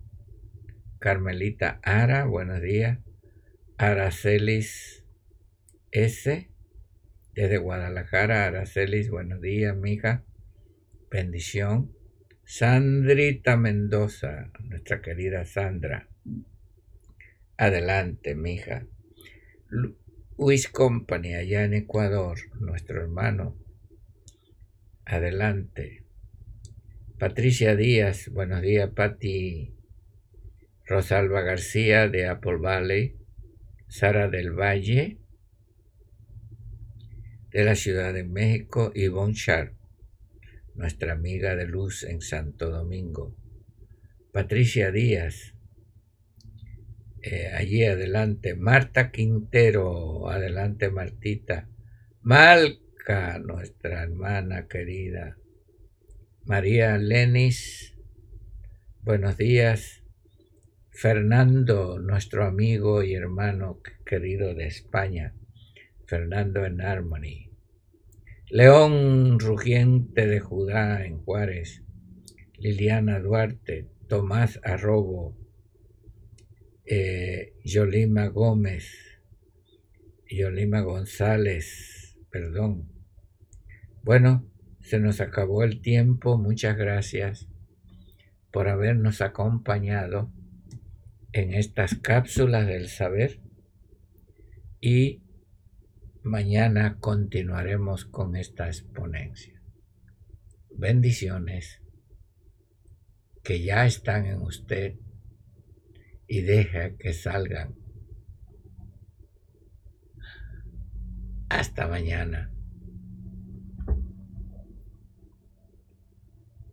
Carmelita 0.99 1.80
Ara, 1.82 2.26
buenos 2.26 2.61
días. 2.61 2.99
Aracelis 3.80 5.01
S. 5.92 6.50
Desde 7.34 7.58
Guadalajara, 7.58 8.46
Aracelis, 8.46 9.10
buenos 9.10 9.42
días, 9.42 9.76
mija. 9.76 10.24
Bendición. 11.10 11.94
Sandrita 12.46 13.58
Mendoza, 13.58 14.52
nuestra 14.62 15.02
querida 15.02 15.44
Sandra. 15.44 16.08
Adelante, 17.58 18.36
mija. 18.36 18.88
Luis 20.38 20.70
Company, 20.70 21.36
allá 21.36 21.66
en 21.66 21.74
Ecuador, 21.74 22.39
nuestro 22.62 23.02
hermano. 23.02 23.58
Adelante. 25.04 26.06
Patricia 27.20 27.76
Díaz, 27.76 28.30
buenos 28.30 28.62
días, 28.62 28.89
Patti. 28.92 29.74
Rosalba 30.86 31.42
García 31.42 32.08
de 32.08 32.28
Apple 32.28 32.58
Valley. 32.58 33.18
Sara 33.89 34.30
del 34.30 34.52
Valle 34.52 35.20
de 37.52 37.66
la 37.66 37.76
Ciudad 37.76 38.14
de 38.14 38.24
México, 38.24 38.91
Yvonne 38.95 39.34
Sharp, 39.34 39.74
nuestra 40.76 41.14
amiga 41.14 41.56
de 41.56 41.68
luz 41.68 42.04
en 42.04 42.22
Santo 42.22 42.70
Domingo. 42.70 43.36
Patricia 44.32 44.91
Díaz, 44.91 45.54
eh, 47.22 47.52
allí 47.54 47.84
adelante. 47.84 48.56
Marta 48.56 49.12
Quintero, 49.12 50.30
adelante 50.30 50.89
Martita. 50.89 51.70
Malca, 52.22 53.38
nuestra 53.39 54.04
hermana 54.04 54.68
querida. 54.68 55.38
María 56.45 56.97
Lenis, 56.97 57.95
buenos 59.02 59.38
días. 59.38 60.04
Fernando, 60.89 61.99
nuestro 61.99 62.45
amigo 62.45 63.04
y 63.04 63.14
hermano 63.14 63.82
querido 64.06 64.56
de 64.56 64.68
España. 64.68 65.36
Fernando 66.12 66.66
en 66.66 66.82
Harmony. 66.82 67.49
León 68.49 69.39
Rugiente 69.39 70.28
de 70.28 70.41
Judá 70.41 71.05
en 71.05 71.20
Juárez. 71.20 71.84
Liliana 72.57 73.22
Duarte, 73.22 73.88
Tomás 74.09 74.59
Arrobo, 74.62 75.38
eh, 76.86 77.53
Yolima 77.64 78.28
Gómez, 78.28 79.22
Yolima 80.30 80.82
González, 80.82 82.18
perdón. 82.30 82.91
Bueno, 84.03 84.45
se 84.82 84.99
nos 84.99 85.22
acabó 85.22 85.64
el 85.64 85.80
tiempo. 85.80 86.38
Muchas 86.38 86.76
gracias 86.76 87.47
por 88.51 88.68
habernos 88.68 89.22
acompañado 89.22 90.30
en 91.32 91.53
estas 91.53 91.95
cápsulas 91.95 92.68
del 92.68 92.89
saber 92.89 93.39
y 94.82 95.22
Mañana 96.24 96.99
continuaremos 96.99 98.05
con 98.05 98.36
esta 98.36 98.67
exponencia. 98.67 99.59
Bendiciones 100.69 101.82
que 103.43 103.63
ya 103.63 103.88
están 103.88 104.28
en 104.28 104.39
usted 104.43 104.97
y 106.28 106.41
deja 106.41 106.95
que 106.95 107.13
salgan. 107.13 107.74
Hasta 111.49 111.88
mañana. 111.88 112.53